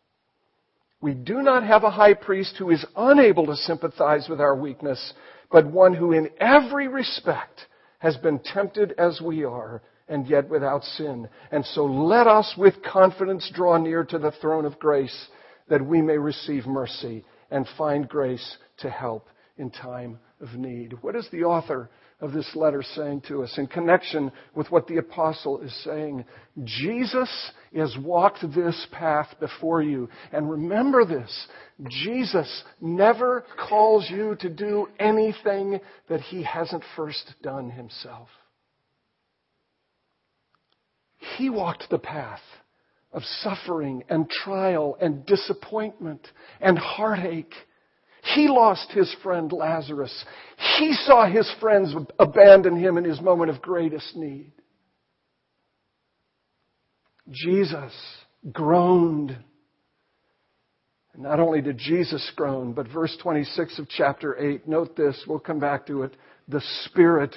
We 1.00 1.14
do 1.14 1.42
not 1.42 1.64
have 1.64 1.84
a 1.84 1.90
high 1.90 2.14
priest 2.14 2.56
who 2.58 2.70
is 2.70 2.84
unable 2.96 3.46
to 3.46 3.56
sympathize 3.56 4.28
with 4.28 4.40
our 4.40 4.56
weakness, 4.56 5.12
but 5.50 5.66
one 5.66 5.94
who 5.94 6.12
in 6.12 6.30
every 6.40 6.88
respect 6.88 7.60
has 7.98 8.16
been 8.16 8.38
tempted 8.38 8.94
as 8.98 9.20
we 9.20 9.44
are, 9.44 9.82
and 10.08 10.26
yet 10.26 10.48
without 10.48 10.84
sin. 10.84 11.28
And 11.50 11.64
so 11.64 11.84
let 11.84 12.26
us 12.26 12.54
with 12.56 12.82
confidence 12.82 13.50
draw 13.54 13.78
near 13.78 14.04
to 14.04 14.18
the 14.18 14.32
throne 14.40 14.64
of 14.64 14.78
grace 14.78 15.28
that 15.68 15.84
we 15.84 16.02
may 16.02 16.18
receive 16.18 16.66
mercy 16.66 17.24
and 17.50 17.66
find 17.78 18.08
grace 18.08 18.56
to 18.78 18.90
help 18.90 19.28
in 19.56 19.70
time 19.70 20.18
of 20.40 20.54
need. 20.54 20.94
What 21.02 21.16
is 21.16 21.28
the 21.30 21.44
author 21.44 21.88
of 22.22 22.32
this 22.32 22.48
letter 22.54 22.82
saying 22.94 23.20
to 23.26 23.42
us 23.42 23.52
in 23.58 23.66
connection 23.66 24.30
with 24.54 24.70
what 24.70 24.86
the 24.86 24.96
apostle 24.96 25.60
is 25.60 25.74
saying. 25.82 26.24
Jesus 26.62 27.50
has 27.74 27.94
walked 28.00 28.42
this 28.54 28.86
path 28.92 29.26
before 29.40 29.82
you. 29.82 30.08
And 30.32 30.48
remember 30.48 31.04
this. 31.04 31.46
Jesus 31.88 32.62
never 32.80 33.44
calls 33.68 34.08
you 34.08 34.36
to 34.36 34.48
do 34.48 34.86
anything 35.00 35.80
that 36.08 36.20
he 36.20 36.44
hasn't 36.44 36.84
first 36.94 37.34
done 37.42 37.70
himself. 37.70 38.28
He 41.36 41.50
walked 41.50 41.90
the 41.90 41.98
path 41.98 42.40
of 43.12 43.22
suffering 43.42 44.04
and 44.08 44.28
trial 44.28 44.96
and 45.00 45.24
disappointment 45.26 46.26
and 46.60 46.78
heartache 46.78 47.54
he 48.22 48.46
lost 48.48 48.90
his 48.92 49.14
friend 49.22 49.52
Lazarus. 49.52 50.24
He 50.78 50.92
saw 50.92 51.28
his 51.28 51.50
friends 51.60 51.94
abandon 52.18 52.76
him 52.76 52.96
in 52.96 53.04
his 53.04 53.20
moment 53.20 53.50
of 53.50 53.60
greatest 53.60 54.14
need. 54.14 54.52
Jesus 57.30 57.92
groaned. 58.52 59.36
And 61.14 61.22
not 61.22 61.40
only 61.40 61.60
did 61.60 61.78
Jesus 61.78 62.30
groan, 62.36 62.72
but 62.72 62.88
verse 62.88 63.16
26 63.20 63.80
of 63.80 63.88
chapter 63.88 64.38
8, 64.38 64.68
note 64.68 64.96
this, 64.96 65.20
we'll 65.26 65.40
come 65.40 65.58
back 65.58 65.86
to 65.88 66.02
it. 66.02 66.16
The 66.48 66.62
Spirit 66.84 67.34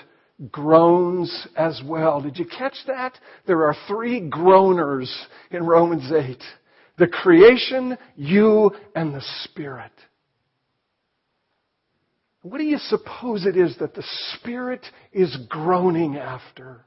groans 0.51 1.47
as 1.55 1.81
well. 1.85 2.21
Did 2.21 2.37
you 2.37 2.45
catch 2.45 2.75
that? 2.87 3.17
There 3.47 3.65
are 3.67 3.75
three 3.87 4.21
groaners 4.21 5.11
in 5.51 5.65
Romans 5.65 6.11
8. 6.11 6.37
The 6.97 7.07
creation, 7.07 7.97
you, 8.15 8.71
and 8.95 9.13
the 9.13 9.23
Spirit. 9.43 9.91
What 12.41 12.59
do 12.59 12.63
you 12.63 12.77
suppose 12.77 13.45
it 13.45 13.57
is 13.57 13.75
that 13.79 13.95
the 13.95 14.05
Spirit 14.35 14.85
is 15.11 15.35
groaning 15.49 16.17
after? 16.17 16.85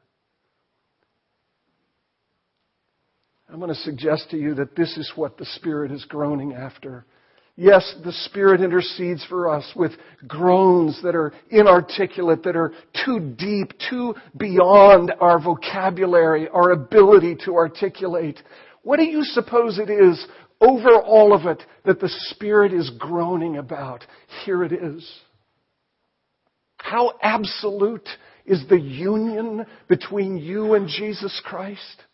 I'm 3.51 3.59
going 3.59 3.75
to 3.75 3.81
suggest 3.81 4.31
to 4.31 4.37
you 4.37 4.55
that 4.55 4.77
this 4.77 4.97
is 4.97 5.11
what 5.17 5.39
the 5.39 5.47
Spirit 5.47 5.91
is 5.91 6.05
groaning 6.05 6.53
after. 6.53 7.07
Yes, 7.61 7.93
the 8.05 8.13
Spirit 8.13 8.61
intercedes 8.61 9.25
for 9.29 9.53
us 9.53 9.69
with 9.75 9.91
groans 10.29 11.01
that 11.03 11.17
are 11.17 11.33
inarticulate, 11.51 12.45
that 12.45 12.55
are 12.55 12.73
too 13.05 13.19
deep, 13.37 13.73
too 13.91 14.15
beyond 14.37 15.13
our 15.21 15.43
vocabulary, 15.43 16.49
our 16.51 16.71
ability 16.71 17.37
to 17.47 17.57
articulate. 17.57 18.41
What 18.85 18.99
do 18.99 19.05
you 19.07 19.25
suppose 19.25 19.81
it 19.81 19.91
is 19.91 20.25
over 20.61 21.03
all 21.03 21.35
of 21.35 21.47
it 21.47 21.61
that 21.85 21.99
the 21.99 22.09
Spirit 22.31 22.73
is 22.73 22.93
groaning 22.97 23.57
about? 23.57 24.05
Here 24.45 24.63
it 24.63 24.73
is. 24.73 25.05
How 26.77 27.15
absolute 27.21 28.09
is 28.47 28.63
the 28.69 28.79
union 28.79 29.67
between 29.89 30.39
you 30.39 30.75
and 30.75 30.87
Jesus 30.87 31.43
Christ? 31.45 32.05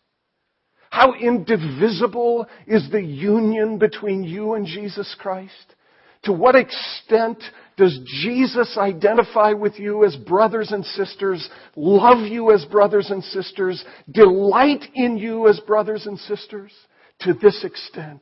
How 0.95 1.13
indivisible 1.13 2.47
is 2.65 2.89
the 2.89 3.03
union 3.03 3.77
between 3.77 4.23
you 4.23 4.53
and 4.53 4.65
Jesus 4.65 5.13
Christ? 5.19 5.75
To 6.23 6.31
what 6.31 6.55
extent 6.55 7.43
does 7.75 7.99
Jesus 8.23 8.77
identify 8.77 9.51
with 9.51 9.77
you 9.77 10.05
as 10.05 10.15
brothers 10.15 10.71
and 10.71 10.85
sisters, 10.85 11.49
love 11.75 12.19
you 12.19 12.53
as 12.53 12.63
brothers 12.63 13.09
and 13.09 13.21
sisters, 13.25 13.83
delight 14.09 14.85
in 14.93 15.17
you 15.17 15.49
as 15.49 15.59
brothers 15.67 16.05
and 16.05 16.17
sisters? 16.17 16.71
To 17.23 17.33
this 17.33 17.65
extent. 17.65 18.21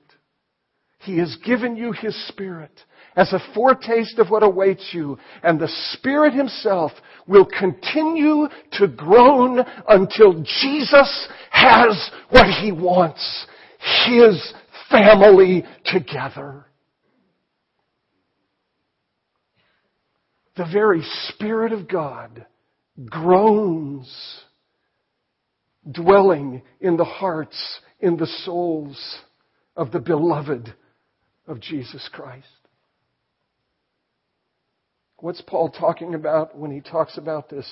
He 0.97 1.19
has 1.19 1.37
given 1.45 1.75
you 1.75 1.91
His 1.91 2.15
Spirit 2.29 2.71
as 3.15 3.31
a 3.33 3.53
foretaste 3.53 4.19
of 4.19 4.29
what 4.29 4.43
awaits 4.43 4.89
you. 4.93 5.17
And 5.43 5.59
the 5.59 5.71
Spirit 5.93 6.33
Himself 6.33 6.91
will 7.27 7.45
continue 7.45 8.47
to 8.73 8.87
groan 8.87 9.59
until 9.87 10.43
Jesus 10.43 11.27
has 11.51 12.11
what 12.29 12.47
He 12.61 12.71
wants. 12.71 13.47
His 14.05 14.53
family 14.89 15.63
together. 15.85 16.65
The 20.55 20.69
very 20.71 21.03
Spirit 21.29 21.73
of 21.73 21.87
God 21.87 22.45
groans, 23.09 24.41
dwelling 25.89 26.61
in 26.79 26.95
the 26.95 27.03
hearts, 27.03 27.79
in 27.99 28.17
the 28.17 28.27
souls 28.45 29.17
of 29.75 29.91
the 29.91 29.99
beloved 29.99 30.73
of 31.47 31.59
Jesus 31.59 32.07
Christ. 32.13 32.45
What's 35.23 35.39
Paul 35.39 35.69
talking 35.69 36.15
about 36.15 36.57
when 36.57 36.69
he 36.69 36.81
talks 36.81 37.17
about 37.17 37.47
this 37.47 37.65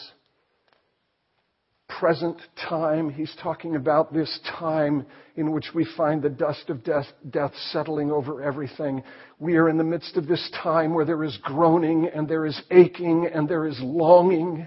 present 1.99 2.37
time? 2.69 3.09
He's 3.09 3.35
talking 3.43 3.75
about 3.75 4.13
this 4.13 4.39
time 4.57 5.05
in 5.35 5.51
which 5.51 5.65
we 5.75 5.85
find 5.97 6.21
the 6.21 6.29
dust 6.29 6.69
of 6.69 6.81
death, 6.85 7.07
death, 7.29 7.51
settling 7.73 8.09
over 8.09 8.41
everything. 8.41 9.03
We 9.37 9.57
are 9.57 9.67
in 9.67 9.77
the 9.77 9.83
midst 9.83 10.15
of 10.15 10.29
this 10.29 10.49
time 10.63 10.93
where 10.93 11.03
there 11.03 11.25
is 11.25 11.37
groaning 11.43 12.07
and 12.07 12.25
there 12.25 12.45
is 12.45 12.57
aching 12.71 13.27
and 13.27 13.49
there 13.49 13.67
is 13.67 13.77
longing. 13.81 14.65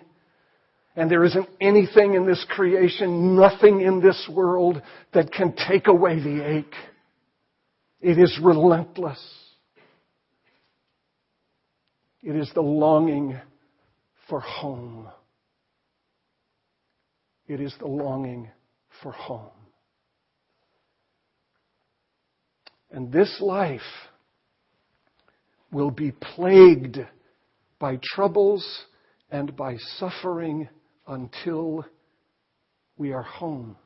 And 0.95 1.11
there 1.11 1.25
isn't 1.25 1.49
anything 1.63 2.13
in 2.13 2.27
this 2.27 2.45
creation, 2.51 3.35
nothing 3.35 3.81
in 3.81 4.03
this 4.03 4.29
world 4.31 4.83
that 5.15 5.33
can 5.33 5.55
take 5.71 5.87
away 5.87 6.21
the 6.21 6.47
ache. 6.47 6.75
It 8.03 8.19
is 8.19 8.39
relentless. 8.43 9.44
It 12.25 12.37
is 12.37 12.51
the 12.55 12.63
longing 12.63 13.39
for 14.31 14.41
home. 14.41 15.09
It 17.47 17.61
is 17.61 17.75
the 17.79 17.87
longing 17.87 18.51
for 19.03 19.13
home. 19.13 19.51
And 22.91 23.13
this 23.13 23.37
life 23.43 23.81
will 25.71 25.91
be 25.91 26.13
plagued 26.13 26.99
by 27.79 27.99
troubles 28.03 28.67
and 29.31 29.55
by 29.55 29.77
suffering 29.99 30.71
until 31.07 31.85
we 32.97 33.13
are 33.13 33.23
home. 33.23 33.77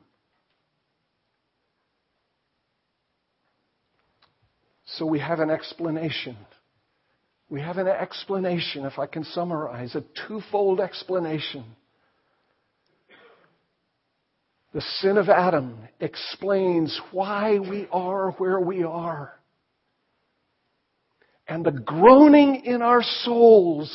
So 4.85 5.05
we 5.05 5.19
have 5.19 5.41
an 5.41 5.49
explanation 5.49 6.37
we 7.49 7.61
have 7.61 7.77
an 7.77 7.87
explanation, 7.87 8.85
if 8.85 8.99
I 8.99 9.07
can 9.07 9.23
summarize, 9.23 9.95
a 9.95 10.03
twofold 10.27 10.79
explanation. 10.79 11.65
The 14.71 14.81
sin 15.01 15.17
of 15.17 15.29
Adam 15.29 15.79
explains 15.99 16.99
why 17.11 17.57
we 17.57 17.87
are 17.91 18.31
where 18.33 18.59
we 18.59 18.83
are. 18.83 19.33
And 21.47 21.65
the 21.65 21.71
groaning 21.71 22.61
in 22.65 22.83
our 22.83 23.01
souls 23.01 23.89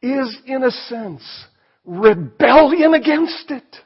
is, 0.00 0.38
in 0.46 0.64
a 0.64 0.70
sense, 0.70 1.22
rebellion 1.84 2.94
against 2.94 3.50
it. 3.50 3.76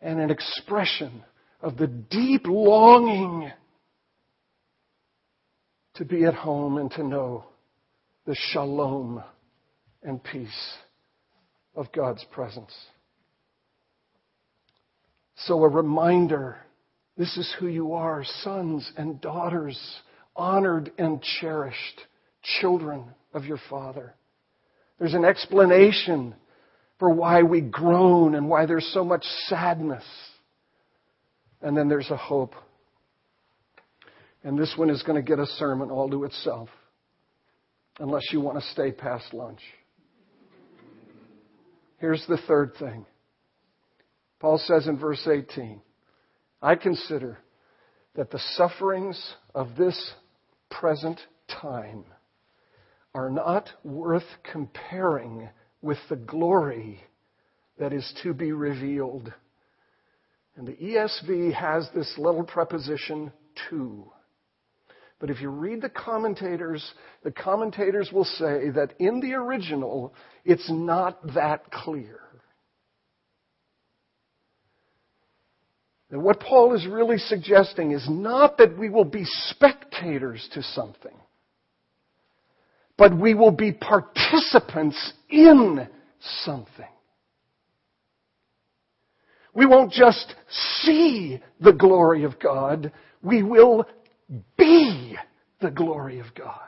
And 0.00 0.20
an 0.20 0.30
expression 0.30 1.24
of 1.60 1.76
the 1.76 1.88
deep 1.88 2.46
longing 2.46 3.50
to 5.94 6.04
be 6.04 6.24
at 6.24 6.34
home 6.34 6.78
and 6.78 6.90
to 6.92 7.02
know 7.02 7.44
the 8.26 8.36
shalom 8.50 9.22
and 10.02 10.22
peace 10.22 10.74
of 11.74 11.92
God's 11.92 12.24
presence. 12.32 12.72
So, 15.36 15.62
a 15.64 15.68
reminder 15.68 16.56
this 17.16 17.36
is 17.36 17.52
who 17.58 17.68
you 17.68 17.94
are 17.94 18.24
sons 18.42 18.90
and 18.96 19.20
daughters, 19.20 19.80
honored 20.34 20.90
and 20.98 21.22
cherished, 21.40 22.00
children 22.60 23.04
of 23.32 23.44
your 23.44 23.58
Father. 23.70 24.14
There's 24.98 25.14
an 25.14 25.24
explanation 25.24 26.34
for 26.98 27.10
why 27.10 27.42
we 27.42 27.60
groan 27.60 28.34
and 28.34 28.48
why 28.48 28.66
there's 28.66 28.88
so 28.92 29.04
much 29.04 29.24
sadness. 29.48 30.04
And 31.62 31.76
then 31.76 31.88
there's 31.88 32.10
a 32.10 32.16
hope 32.16 32.54
and 34.44 34.58
this 34.58 34.74
one 34.76 34.90
is 34.90 35.02
going 35.02 35.16
to 35.16 35.26
get 35.26 35.38
a 35.38 35.46
sermon 35.46 35.90
all 35.90 36.10
to 36.10 36.24
itself, 36.24 36.68
unless 37.98 38.24
you 38.30 38.40
want 38.40 38.60
to 38.60 38.70
stay 38.70 38.92
past 38.92 39.32
lunch. 39.32 39.60
Here's 41.98 42.24
the 42.28 42.38
third 42.46 42.74
thing. 42.78 43.06
Paul 44.38 44.58
says 44.58 44.86
in 44.86 44.98
verse 44.98 45.26
18, 45.26 45.80
I 46.60 46.74
consider 46.74 47.38
that 48.14 48.30
the 48.30 48.40
sufferings 48.56 49.34
of 49.54 49.76
this 49.78 50.12
present 50.70 51.18
time 51.48 52.04
are 53.14 53.30
not 53.30 53.70
worth 53.82 54.26
comparing 54.52 55.48
with 55.80 55.98
the 56.10 56.16
glory 56.16 57.00
that 57.78 57.92
is 57.94 58.12
to 58.22 58.34
be 58.34 58.52
revealed. 58.52 59.32
And 60.56 60.66
the 60.66 60.72
ESV 60.72 61.54
has 61.54 61.88
this 61.94 62.12
little 62.18 62.44
preposition 62.44 63.32
to. 63.70 64.12
But 65.20 65.30
if 65.30 65.40
you 65.40 65.48
read 65.48 65.80
the 65.80 65.88
commentators, 65.88 66.92
the 67.22 67.30
commentators 67.30 68.10
will 68.12 68.24
say 68.24 68.70
that 68.70 68.94
in 68.98 69.20
the 69.20 69.34
original, 69.34 70.12
it's 70.44 70.70
not 70.70 71.34
that 71.34 71.70
clear. 71.70 72.20
And 76.10 76.22
what 76.22 76.40
Paul 76.40 76.74
is 76.74 76.86
really 76.86 77.18
suggesting 77.18 77.92
is 77.92 78.06
not 78.08 78.58
that 78.58 78.78
we 78.78 78.88
will 78.88 79.04
be 79.04 79.24
spectators 79.24 80.48
to 80.52 80.62
something, 80.62 81.16
but 82.96 83.18
we 83.18 83.34
will 83.34 83.50
be 83.50 83.72
participants 83.72 85.12
in 85.28 85.88
something. 86.44 86.86
We 89.54 89.66
won't 89.66 89.92
just 89.92 90.34
see 90.82 91.40
the 91.60 91.72
glory 91.72 92.24
of 92.24 92.38
God, 92.38 92.92
we 93.22 93.42
will 93.42 93.86
be 94.56 95.16
the 95.60 95.70
glory 95.70 96.20
of 96.20 96.26
God. 96.34 96.60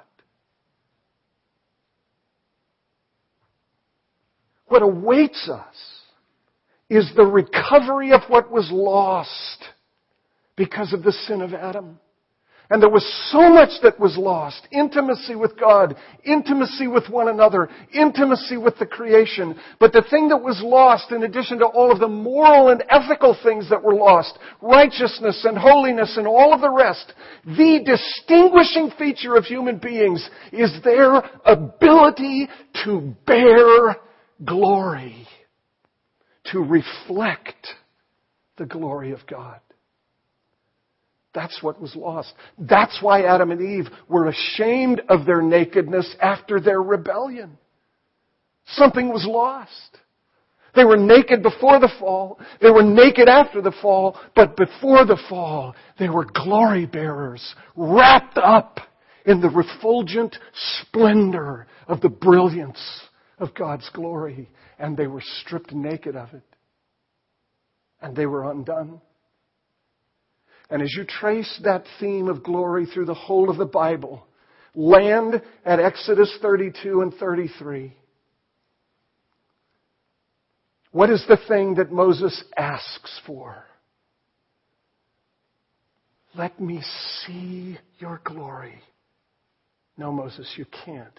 What 4.66 4.82
awaits 4.82 5.48
us 5.48 5.76
is 6.88 7.10
the 7.16 7.24
recovery 7.24 8.12
of 8.12 8.22
what 8.28 8.50
was 8.50 8.68
lost 8.70 9.64
because 10.56 10.92
of 10.92 11.02
the 11.02 11.12
sin 11.12 11.40
of 11.40 11.54
Adam. 11.54 11.98
And 12.68 12.82
there 12.82 12.90
was 12.90 13.06
so 13.30 13.48
much 13.48 13.70
that 13.84 14.00
was 14.00 14.16
lost. 14.16 14.66
Intimacy 14.72 15.36
with 15.36 15.58
God, 15.58 15.94
intimacy 16.24 16.88
with 16.88 17.08
one 17.08 17.28
another, 17.28 17.68
intimacy 17.92 18.56
with 18.56 18.76
the 18.78 18.86
creation. 18.86 19.54
But 19.78 19.92
the 19.92 20.04
thing 20.10 20.28
that 20.28 20.42
was 20.42 20.60
lost, 20.64 21.12
in 21.12 21.22
addition 21.22 21.60
to 21.60 21.66
all 21.66 21.92
of 21.92 22.00
the 22.00 22.08
moral 22.08 22.70
and 22.70 22.82
ethical 22.88 23.36
things 23.44 23.70
that 23.70 23.82
were 23.82 23.94
lost, 23.94 24.36
righteousness 24.60 25.44
and 25.44 25.56
holiness 25.56 26.16
and 26.16 26.26
all 26.26 26.52
of 26.52 26.60
the 26.60 26.70
rest, 26.70 27.12
the 27.44 27.82
distinguishing 27.84 28.90
feature 28.98 29.36
of 29.36 29.44
human 29.44 29.78
beings 29.78 30.28
is 30.52 30.72
their 30.82 31.22
ability 31.44 32.48
to 32.84 33.14
bear 33.26 33.96
glory, 34.44 35.26
to 36.50 36.58
reflect 36.58 37.68
the 38.56 38.66
glory 38.66 39.12
of 39.12 39.20
God. 39.28 39.60
That's 41.36 41.62
what 41.62 41.78
was 41.78 41.94
lost. 41.94 42.32
That's 42.58 42.98
why 43.02 43.24
Adam 43.24 43.50
and 43.50 43.60
Eve 43.60 43.92
were 44.08 44.28
ashamed 44.28 45.02
of 45.10 45.26
their 45.26 45.42
nakedness 45.42 46.16
after 46.18 46.58
their 46.58 46.80
rebellion. 46.80 47.58
Something 48.68 49.10
was 49.10 49.26
lost. 49.28 49.98
They 50.74 50.84
were 50.84 50.96
naked 50.96 51.42
before 51.42 51.78
the 51.78 51.92
fall. 52.00 52.40
They 52.62 52.70
were 52.70 52.82
naked 52.82 53.28
after 53.28 53.60
the 53.60 53.74
fall. 53.82 54.18
But 54.34 54.56
before 54.56 55.04
the 55.04 55.22
fall, 55.28 55.74
they 55.98 56.08
were 56.08 56.24
glory 56.24 56.86
bearers, 56.86 57.54
wrapped 57.76 58.38
up 58.38 58.80
in 59.26 59.42
the 59.42 59.50
refulgent 59.50 60.38
splendor 60.54 61.66
of 61.86 62.00
the 62.00 62.08
brilliance 62.08 62.80
of 63.38 63.54
God's 63.54 63.90
glory. 63.92 64.48
And 64.78 64.96
they 64.96 65.06
were 65.06 65.22
stripped 65.42 65.72
naked 65.72 66.16
of 66.16 66.32
it. 66.32 66.44
And 68.00 68.16
they 68.16 68.24
were 68.24 68.50
undone. 68.50 69.02
And 70.70 70.82
as 70.82 70.92
you 70.96 71.04
trace 71.04 71.60
that 71.64 71.84
theme 72.00 72.28
of 72.28 72.42
glory 72.42 72.86
through 72.86 73.06
the 73.06 73.14
whole 73.14 73.50
of 73.50 73.56
the 73.56 73.64
Bible, 73.64 74.26
land 74.74 75.40
at 75.64 75.80
Exodus 75.80 76.36
32 76.42 77.02
and 77.02 77.14
33. 77.14 77.96
What 80.90 81.10
is 81.10 81.24
the 81.28 81.38
thing 81.48 81.74
that 81.74 81.92
Moses 81.92 82.42
asks 82.56 83.20
for? 83.26 83.64
Let 86.34 86.60
me 86.60 86.82
see 87.24 87.78
your 87.98 88.20
glory. 88.24 88.80
No, 89.96 90.12
Moses, 90.12 90.52
you 90.56 90.66
can't. 90.84 91.18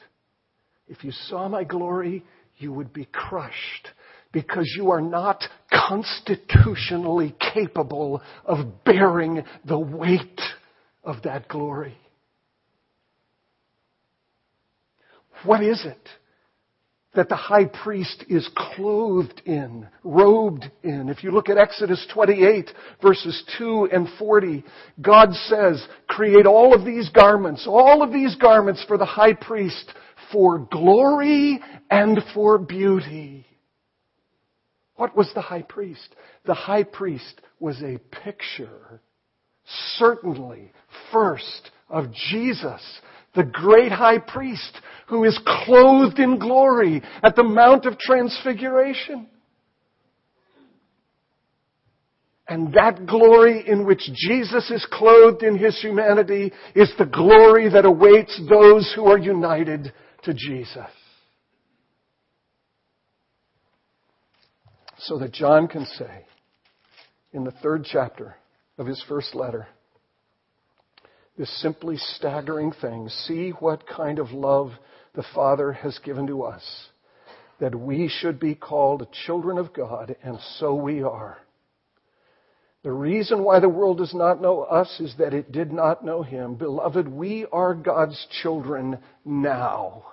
If 0.87 1.03
you 1.03 1.11
saw 1.11 1.47
my 1.47 1.63
glory, 1.63 2.23
you 2.57 2.71
would 2.73 2.93
be 2.93 3.05
crushed 3.05 3.89
because 4.31 4.73
you 4.75 4.91
are 4.91 5.01
not 5.01 5.43
constitutionally 5.71 7.35
capable 7.53 8.21
of 8.45 8.83
bearing 8.83 9.43
the 9.65 9.79
weight 9.79 10.41
of 11.03 11.21
that 11.23 11.47
glory. 11.47 11.97
What 15.43 15.63
is 15.63 15.85
it 15.85 16.09
that 17.13 17.29
the 17.29 17.35
high 17.35 17.65
priest 17.65 18.25
is 18.27 18.49
clothed 18.55 19.41
in, 19.45 19.87
robed 20.03 20.69
in? 20.83 21.09
If 21.09 21.23
you 21.23 21.31
look 21.31 21.49
at 21.49 21.57
Exodus 21.57 22.05
28 22.13 22.69
verses 23.01 23.43
2 23.57 23.89
and 23.91 24.07
40, 24.19 24.63
God 25.01 25.33
says, 25.33 25.85
create 26.07 26.45
all 26.45 26.73
of 26.73 26.85
these 26.85 27.09
garments, 27.09 27.65
all 27.67 28.03
of 28.03 28.11
these 28.11 28.35
garments 28.35 28.83
for 28.87 28.97
the 28.97 29.05
high 29.05 29.33
priest 29.33 29.93
for 30.31 30.59
glory 30.59 31.59
and 31.89 32.19
for 32.33 32.57
beauty. 32.57 33.45
What 34.97 35.15
was 35.15 35.31
the 35.33 35.41
high 35.41 35.61
priest? 35.61 36.15
The 36.45 36.53
high 36.53 36.83
priest 36.83 37.41
was 37.59 37.81
a 37.81 37.99
picture, 38.23 39.01
certainly, 39.97 40.71
first, 41.11 41.71
of 41.89 42.11
Jesus, 42.29 42.81
the 43.35 43.43
great 43.43 43.91
high 43.91 44.17
priest 44.17 44.81
who 45.07 45.23
is 45.23 45.39
clothed 45.65 46.19
in 46.19 46.39
glory 46.39 47.01
at 47.23 47.35
the 47.35 47.43
Mount 47.43 47.85
of 47.85 47.97
Transfiguration. 47.97 49.27
And 52.49 52.73
that 52.73 53.05
glory 53.05 53.67
in 53.67 53.85
which 53.85 54.09
Jesus 54.15 54.71
is 54.71 54.85
clothed 54.91 55.43
in 55.43 55.57
his 55.57 55.79
humanity 55.81 56.51
is 56.75 56.91
the 56.97 57.05
glory 57.05 57.69
that 57.69 57.85
awaits 57.85 58.39
those 58.49 58.91
who 58.95 59.05
are 59.05 59.17
united 59.17 59.93
to 60.23 60.33
Jesus. 60.33 60.87
So 64.99 65.17
that 65.19 65.33
John 65.33 65.67
can 65.67 65.85
say 65.85 66.25
in 67.33 67.43
the 67.43 67.51
third 67.51 67.85
chapter 67.89 68.35
of 68.77 68.87
his 68.87 69.03
first 69.07 69.35
letter 69.35 69.67
this 71.37 71.61
simply 71.61 71.97
staggering 71.97 72.71
thing 72.71 73.09
see 73.09 73.51
what 73.51 73.87
kind 73.87 74.17
of 74.19 74.31
love 74.31 74.71
the 75.13 75.25
Father 75.35 75.71
has 75.71 75.97
given 75.99 76.27
to 76.27 76.43
us, 76.43 76.63
that 77.59 77.75
we 77.75 78.07
should 78.07 78.39
be 78.39 78.55
called 78.55 79.07
children 79.25 79.57
of 79.57 79.73
God, 79.73 80.15
and 80.23 80.39
so 80.57 80.73
we 80.73 81.03
are. 81.03 81.37
The 82.83 82.91
reason 82.91 83.43
why 83.43 83.59
the 83.59 83.69
world 83.69 83.97
does 83.97 84.13
not 84.13 84.41
know 84.41 84.61
us 84.61 84.99
is 84.99 85.13
that 85.17 85.33
it 85.33 85.51
did 85.51 85.71
not 85.71 86.05
know 86.05 86.23
Him. 86.23 86.55
Beloved, 86.55 87.07
we 87.07 87.45
are 87.51 87.73
God's 87.73 88.25
children 88.41 88.99
now. 89.25 90.05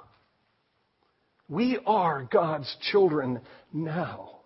We 1.48 1.78
are 1.86 2.24
God's 2.30 2.74
children 2.90 3.40
now. 3.72 4.40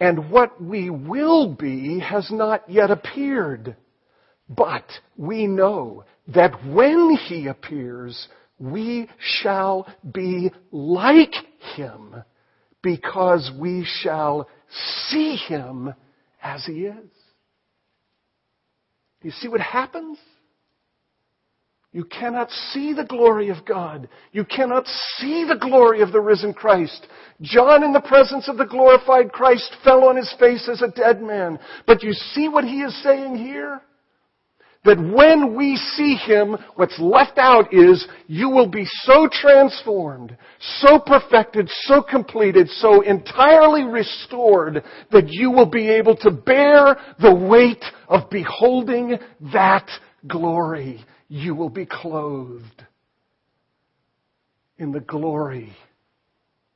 And 0.00 0.30
what 0.30 0.60
we 0.62 0.88
will 0.88 1.54
be 1.54 2.00
has 2.00 2.30
not 2.30 2.68
yet 2.68 2.90
appeared. 2.90 3.76
But 4.48 4.84
we 5.16 5.46
know 5.46 6.04
that 6.28 6.52
when 6.66 7.16
He 7.28 7.46
appears, 7.46 8.28
we 8.58 9.08
shall 9.18 9.86
be 10.12 10.50
like 10.72 11.34
Him 11.76 12.16
because 12.82 13.50
we 13.58 13.86
shall 14.00 14.48
see 15.08 15.36
Him 15.36 15.94
as 16.42 16.64
He 16.64 16.86
is. 16.86 17.10
You 19.22 19.30
see 19.32 19.48
what 19.48 19.60
happens? 19.60 20.18
You 21.92 22.04
cannot 22.04 22.50
see 22.72 22.92
the 22.92 23.04
glory 23.04 23.48
of 23.48 23.64
God. 23.64 24.08
You 24.30 24.44
cannot 24.44 24.86
see 25.18 25.44
the 25.44 25.58
glory 25.58 26.02
of 26.02 26.12
the 26.12 26.20
risen 26.20 26.54
Christ. 26.54 27.08
John, 27.40 27.82
in 27.82 27.92
the 27.92 28.00
presence 28.00 28.48
of 28.48 28.58
the 28.58 28.66
glorified 28.66 29.32
Christ, 29.32 29.74
fell 29.82 30.04
on 30.04 30.16
his 30.16 30.32
face 30.38 30.68
as 30.70 30.82
a 30.82 30.92
dead 30.92 31.20
man. 31.20 31.58
But 31.88 32.04
you 32.04 32.12
see 32.12 32.48
what 32.48 32.62
he 32.62 32.82
is 32.82 33.02
saying 33.02 33.36
here? 33.36 33.82
That 34.84 35.00
when 35.00 35.56
we 35.56 35.76
see 35.76 36.14
him, 36.14 36.56
what's 36.76 36.98
left 36.98 37.38
out 37.38 37.74
is 37.74 38.06
you 38.28 38.48
will 38.48 38.68
be 38.68 38.86
so 39.02 39.28
transformed, 39.30 40.36
so 40.78 40.98
perfected, 40.98 41.68
so 41.82 42.02
completed, 42.02 42.68
so 42.68 43.02
entirely 43.02 43.82
restored 43.82 44.84
that 45.10 45.28
you 45.28 45.50
will 45.50 45.66
be 45.66 45.88
able 45.88 46.16
to 46.18 46.30
bear 46.30 46.96
the 47.20 47.34
weight 47.34 47.84
of 48.08 48.30
beholding 48.30 49.18
that 49.52 49.86
glory 50.28 51.04
you 51.32 51.54
will 51.54 51.70
be 51.70 51.86
clothed 51.86 52.84
in 54.78 54.90
the 54.90 54.98
glory 54.98 55.72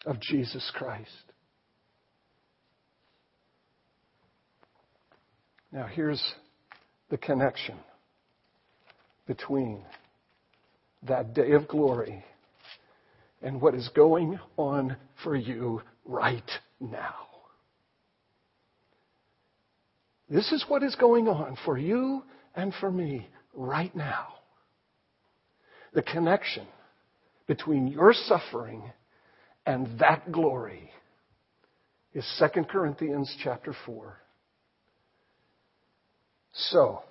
of 0.07 0.20
Jesus 0.20 0.70
Christ. 0.76 1.11
Now, 5.72 5.88
here's 5.88 6.22
the 7.11 7.18
connection 7.18 7.74
between 9.26 9.82
that 11.02 11.34
day 11.34 11.50
of 11.50 11.66
glory 11.66 12.24
and 13.42 13.61
what 13.61 13.74
is 13.74 13.90
going 13.96 14.38
on 14.57 14.96
for 15.24 15.34
you 15.34 15.82
right 16.05 16.48
now. 16.78 17.16
This 20.30 20.52
is 20.52 20.64
what 20.68 20.84
is 20.84 20.94
going 20.94 21.26
on 21.26 21.59
for 21.64 21.76
you 21.76 22.22
and 22.55 22.72
for 22.78 22.92
me 22.92 23.26
right 23.52 23.94
now 23.96 24.34
the 25.95 26.03
connection 26.03 26.66
between 27.47 27.86
your 27.86 28.12
suffering 28.12 28.82
and 29.64 29.99
that 29.99 30.30
glory 30.30 30.90
is 32.12 32.26
2 32.38 32.64
Corinthians 32.64 33.34
chapter 33.42 33.74
4. 33.86 34.18
So, 36.53 37.03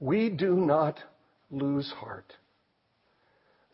we 0.00 0.30
do 0.30 0.54
not 0.54 0.98
lose 1.50 1.90
heart. 1.96 2.32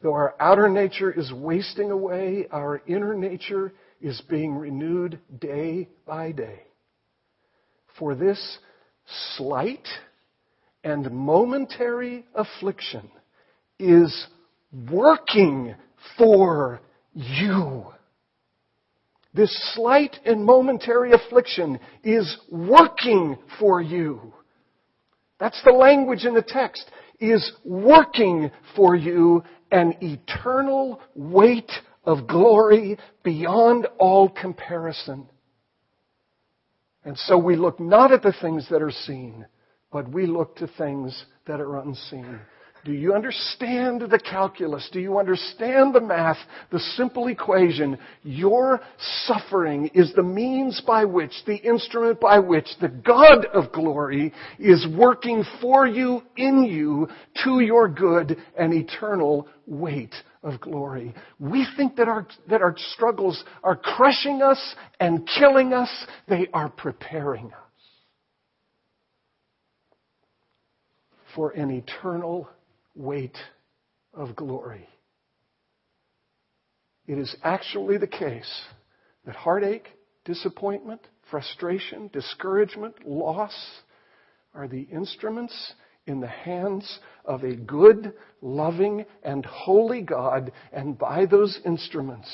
Though 0.02 0.14
our 0.14 0.34
outer 0.40 0.68
nature 0.68 1.12
is 1.12 1.32
wasting 1.32 1.90
away, 1.90 2.46
our 2.50 2.82
inner 2.86 3.14
nature 3.14 3.72
is 4.00 4.20
being 4.28 4.54
renewed 4.54 5.18
day 5.40 5.88
by 6.06 6.32
day. 6.32 6.62
For 7.98 8.14
this 8.14 8.58
slight 9.36 9.86
and 10.82 11.10
momentary 11.10 12.26
affliction 12.34 13.08
is 13.78 14.26
working 14.90 15.74
for 16.18 16.80
you. 17.12 17.86
This 19.32 19.74
slight 19.74 20.16
and 20.24 20.44
momentary 20.44 21.12
affliction 21.12 21.80
is 22.04 22.38
working 22.50 23.36
for 23.58 23.82
you. 23.82 24.32
That's 25.40 25.60
the 25.64 25.72
language 25.72 26.24
in 26.24 26.34
the 26.34 26.44
text. 26.46 26.88
Is 27.20 27.52
working 27.64 28.50
for 28.76 28.96
you 28.96 29.42
an 29.70 29.94
eternal 30.00 31.00
weight 31.14 31.70
of 32.04 32.26
glory 32.26 32.98
beyond 33.22 33.86
all 33.98 34.28
comparison. 34.28 35.28
And 37.04 37.16
so 37.18 37.36
we 37.36 37.56
look 37.56 37.80
not 37.80 38.12
at 38.12 38.22
the 38.22 38.34
things 38.40 38.66
that 38.70 38.82
are 38.82 38.90
seen, 38.90 39.46
but 39.92 40.08
we 40.08 40.26
look 40.26 40.56
to 40.56 40.66
things 40.78 41.24
that 41.46 41.60
are 41.60 41.78
unseen. 41.78 42.40
Do 42.84 42.92
you 42.92 43.14
understand 43.14 44.02
the 44.02 44.18
calculus? 44.18 44.88
Do 44.92 45.00
you 45.00 45.18
understand 45.18 45.94
the 45.94 46.02
math, 46.02 46.36
the 46.70 46.78
simple 46.78 47.28
equation? 47.28 47.98
Your 48.22 48.80
suffering 49.24 49.90
is 49.94 50.12
the 50.14 50.22
means 50.22 50.82
by 50.86 51.06
which, 51.06 51.32
the 51.46 51.56
instrument 51.56 52.20
by 52.20 52.38
which 52.40 52.68
the 52.82 52.88
God 52.88 53.46
of 53.54 53.72
glory 53.72 54.34
is 54.58 54.86
working 54.96 55.44
for 55.62 55.86
you, 55.86 56.22
in 56.36 56.64
you, 56.64 57.08
to 57.44 57.60
your 57.60 57.88
good 57.88 58.36
and 58.58 58.74
eternal 58.74 59.48
weight 59.66 60.14
of 60.42 60.60
glory. 60.60 61.14
We 61.38 61.66
think 61.78 61.96
that 61.96 62.08
our, 62.08 62.26
that 62.50 62.60
our 62.60 62.76
struggles 62.92 63.42
are 63.62 63.76
crushing 63.76 64.42
us 64.42 64.74
and 65.00 65.26
killing 65.38 65.72
us. 65.72 65.88
They 66.28 66.48
are 66.52 66.68
preparing 66.68 67.46
us 67.46 67.60
for 71.34 71.50
an 71.52 71.70
eternal 71.70 72.48
weight 72.94 73.36
of 74.12 74.36
glory. 74.36 74.88
It 77.06 77.18
is 77.18 77.34
actually 77.42 77.98
the 77.98 78.06
case 78.06 78.62
that 79.26 79.36
heartache, 79.36 79.88
disappointment, 80.24 81.00
frustration, 81.30 82.08
discouragement, 82.12 83.06
loss 83.06 83.54
are 84.54 84.68
the 84.68 84.82
instruments 84.82 85.74
in 86.06 86.20
the 86.20 86.28
hands 86.28 86.98
of 87.24 87.42
a 87.44 87.56
good, 87.56 88.12
loving, 88.40 89.04
and 89.22 89.44
holy 89.44 90.02
God, 90.02 90.52
and 90.72 90.98
by 90.98 91.26
those 91.26 91.58
instruments, 91.64 92.30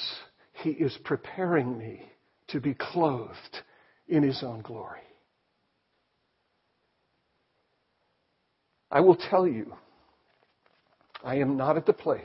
He 0.53 0.71
is 0.71 0.97
preparing 1.05 1.79
me 1.79 2.03
to 2.49 2.61
be 2.61 2.75
clothed 2.75 3.63
in 4.09 4.23
His 4.23 4.43
own 4.43 4.63
glory. 4.63 5.01
I 8.91 9.01
will 9.01 9.17
tell 9.17 9.47
you 9.47 9.73
I 11.23 11.37
am 11.37 11.57
not 11.57 11.77
at 11.77 11.87
the 11.87 11.93
place 11.93 12.23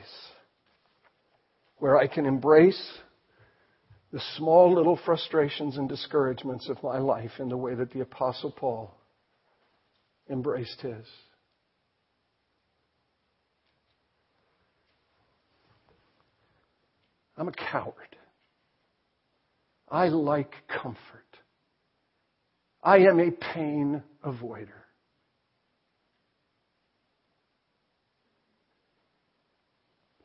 where 1.78 1.98
I 1.98 2.06
can 2.06 2.26
embrace 2.26 2.98
the 4.12 4.20
small 4.36 4.74
little 4.74 4.98
frustrations 5.04 5.76
and 5.76 5.88
discouragements 5.88 6.68
of 6.68 6.82
my 6.82 6.98
life 6.98 7.32
in 7.38 7.48
the 7.48 7.56
way 7.56 7.74
that 7.74 7.92
the 7.92 8.00
Apostle 8.00 8.50
Paul 8.50 8.96
embraced 10.30 10.80
his. 10.80 11.04
I'm 17.36 17.48
a 17.48 17.52
coward. 17.52 18.16
I 19.90 20.08
like 20.08 20.54
comfort. 20.68 20.96
I 22.82 22.98
am 22.98 23.20
a 23.20 23.30
pain 23.30 24.02
avoider. 24.24 24.85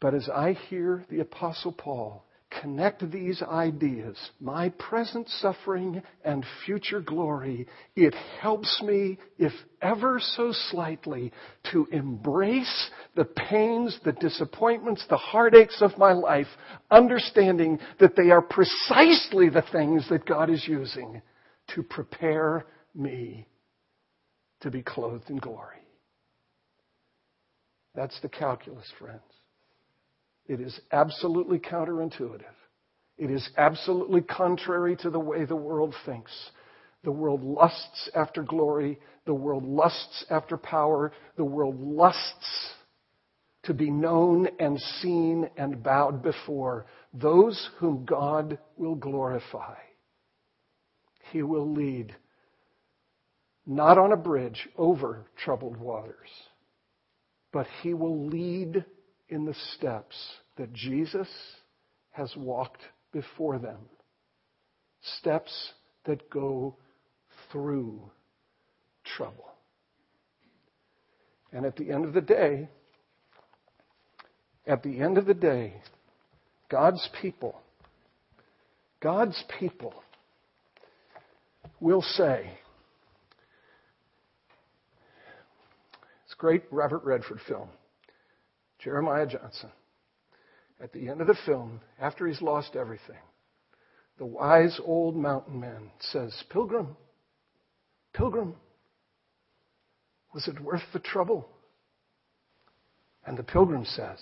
But 0.01 0.15
as 0.15 0.27
I 0.27 0.53
hear 0.53 1.05
the 1.09 1.19
Apostle 1.19 1.71
Paul 1.71 2.25
connect 2.49 3.09
these 3.11 3.41
ideas, 3.41 4.17
my 4.41 4.69
present 4.69 5.29
suffering 5.29 6.01
and 6.25 6.43
future 6.65 6.99
glory, 6.99 7.65
it 7.95 8.13
helps 8.41 8.81
me, 8.83 9.19
if 9.37 9.53
ever 9.81 10.19
so 10.19 10.51
slightly, 10.69 11.31
to 11.71 11.87
embrace 11.91 12.89
the 13.15 13.23
pains, 13.23 13.97
the 14.03 14.11
disappointments, 14.13 15.05
the 15.07 15.15
heartaches 15.15 15.77
of 15.81 15.97
my 15.97 16.11
life, 16.11 16.47
understanding 16.89 17.79
that 17.99 18.15
they 18.17 18.31
are 18.31 18.41
precisely 18.41 19.47
the 19.47 19.63
things 19.71 20.09
that 20.09 20.25
God 20.25 20.49
is 20.49 20.67
using 20.67 21.21
to 21.75 21.83
prepare 21.83 22.65
me 22.93 23.47
to 24.59 24.71
be 24.71 24.81
clothed 24.81 25.29
in 25.29 25.37
glory. 25.37 25.77
That's 27.95 28.19
the 28.21 28.29
calculus, 28.29 28.91
friends. 28.99 29.21
It 30.51 30.59
is 30.59 30.77
absolutely 30.91 31.59
counterintuitive. 31.59 32.43
It 33.17 33.31
is 33.31 33.49
absolutely 33.55 34.19
contrary 34.19 34.97
to 34.97 35.09
the 35.09 35.17
way 35.17 35.45
the 35.45 35.55
world 35.55 35.95
thinks. 36.05 36.29
The 37.05 37.11
world 37.13 37.41
lusts 37.41 38.09
after 38.13 38.43
glory. 38.43 38.99
The 39.25 39.33
world 39.33 39.63
lusts 39.63 40.25
after 40.29 40.57
power. 40.57 41.13
The 41.37 41.45
world 41.45 41.79
lusts 41.79 42.73
to 43.63 43.73
be 43.73 43.89
known 43.89 44.49
and 44.59 44.77
seen 44.99 45.49
and 45.55 45.81
bowed 45.81 46.21
before 46.21 46.85
those 47.13 47.69
whom 47.77 48.03
God 48.03 48.59
will 48.75 48.95
glorify. 48.95 49.77
He 51.31 51.43
will 51.43 51.71
lead 51.71 52.13
not 53.65 53.97
on 53.97 54.11
a 54.11 54.17
bridge 54.17 54.67
over 54.77 55.27
troubled 55.37 55.77
waters, 55.77 56.27
but 57.53 57.67
He 57.83 57.93
will 57.93 58.27
lead 58.27 58.83
in 59.31 59.45
the 59.45 59.55
steps 59.75 60.15
that 60.57 60.71
Jesus 60.73 61.27
has 62.11 62.31
walked 62.35 62.81
before 63.13 63.57
them. 63.57 63.79
Steps 65.19 65.71
that 66.05 66.29
go 66.29 66.75
through 67.51 68.01
trouble. 69.15 69.45
And 71.53 71.65
at 71.65 71.77
the 71.77 71.91
end 71.91 72.05
of 72.05 72.13
the 72.13 72.21
day, 72.21 72.69
at 74.67 74.83
the 74.83 75.01
end 75.01 75.17
of 75.17 75.25
the 75.25 75.33
day, 75.33 75.81
God's 76.69 77.09
people, 77.21 77.59
God's 79.01 79.41
people 79.59 79.93
will 81.79 82.01
say, 82.01 82.51
it's 86.25 86.35
great 86.35 86.63
Robert 86.69 87.03
Redford 87.03 87.39
film. 87.47 87.69
Jeremiah 88.83 89.27
Johnson. 89.27 89.71
At 90.81 90.91
the 90.93 91.09
end 91.09 91.21
of 91.21 91.27
the 91.27 91.37
film, 91.45 91.81
after 91.99 92.27
he's 92.27 92.41
lost 92.41 92.75
everything, 92.75 93.19
the 94.17 94.25
wise 94.25 94.79
old 94.83 95.15
mountain 95.15 95.59
man 95.59 95.91
says, 95.99 96.43
Pilgrim, 96.49 96.95
Pilgrim, 98.13 98.55
was 100.33 100.47
it 100.47 100.59
worth 100.59 100.81
the 100.93 100.99
trouble? 100.99 101.47
And 103.25 103.37
the 103.37 103.43
pilgrim 103.43 103.85
says, 103.85 104.19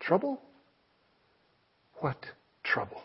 Trouble? 0.00 0.40
What 2.00 2.18
trouble? 2.64 3.02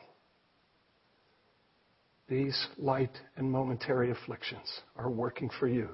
These 2.29 2.67
light 2.77 3.17
and 3.35 3.51
momentary 3.51 4.11
afflictions 4.11 4.81
are 4.95 5.09
working 5.09 5.49
for 5.59 5.67
you 5.67 5.89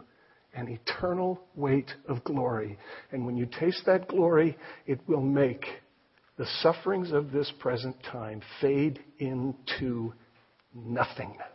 an 0.53 0.67
eternal 0.67 1.41
weight 1.55 1.91
of 2.07 2.23
glory. 2.23 2.77
And 3.11 3.25
when 3.25 3.37
you 3.37 3.47
taste 3.59 3.83
that 3.85 4.07
glory, 4.07 4.57
it 4.85 4.99
will 5.07 5.21
make 5.21 5.65
the 6.37 6.45
sufferings 6.61 7.11
of 7.11 7.31
this 7.31 7.51
present 7.59 7.95
time 8.11 8.41
fade 8.61 8.99
into 9.19 10.13
nothingness. 10.73 11.52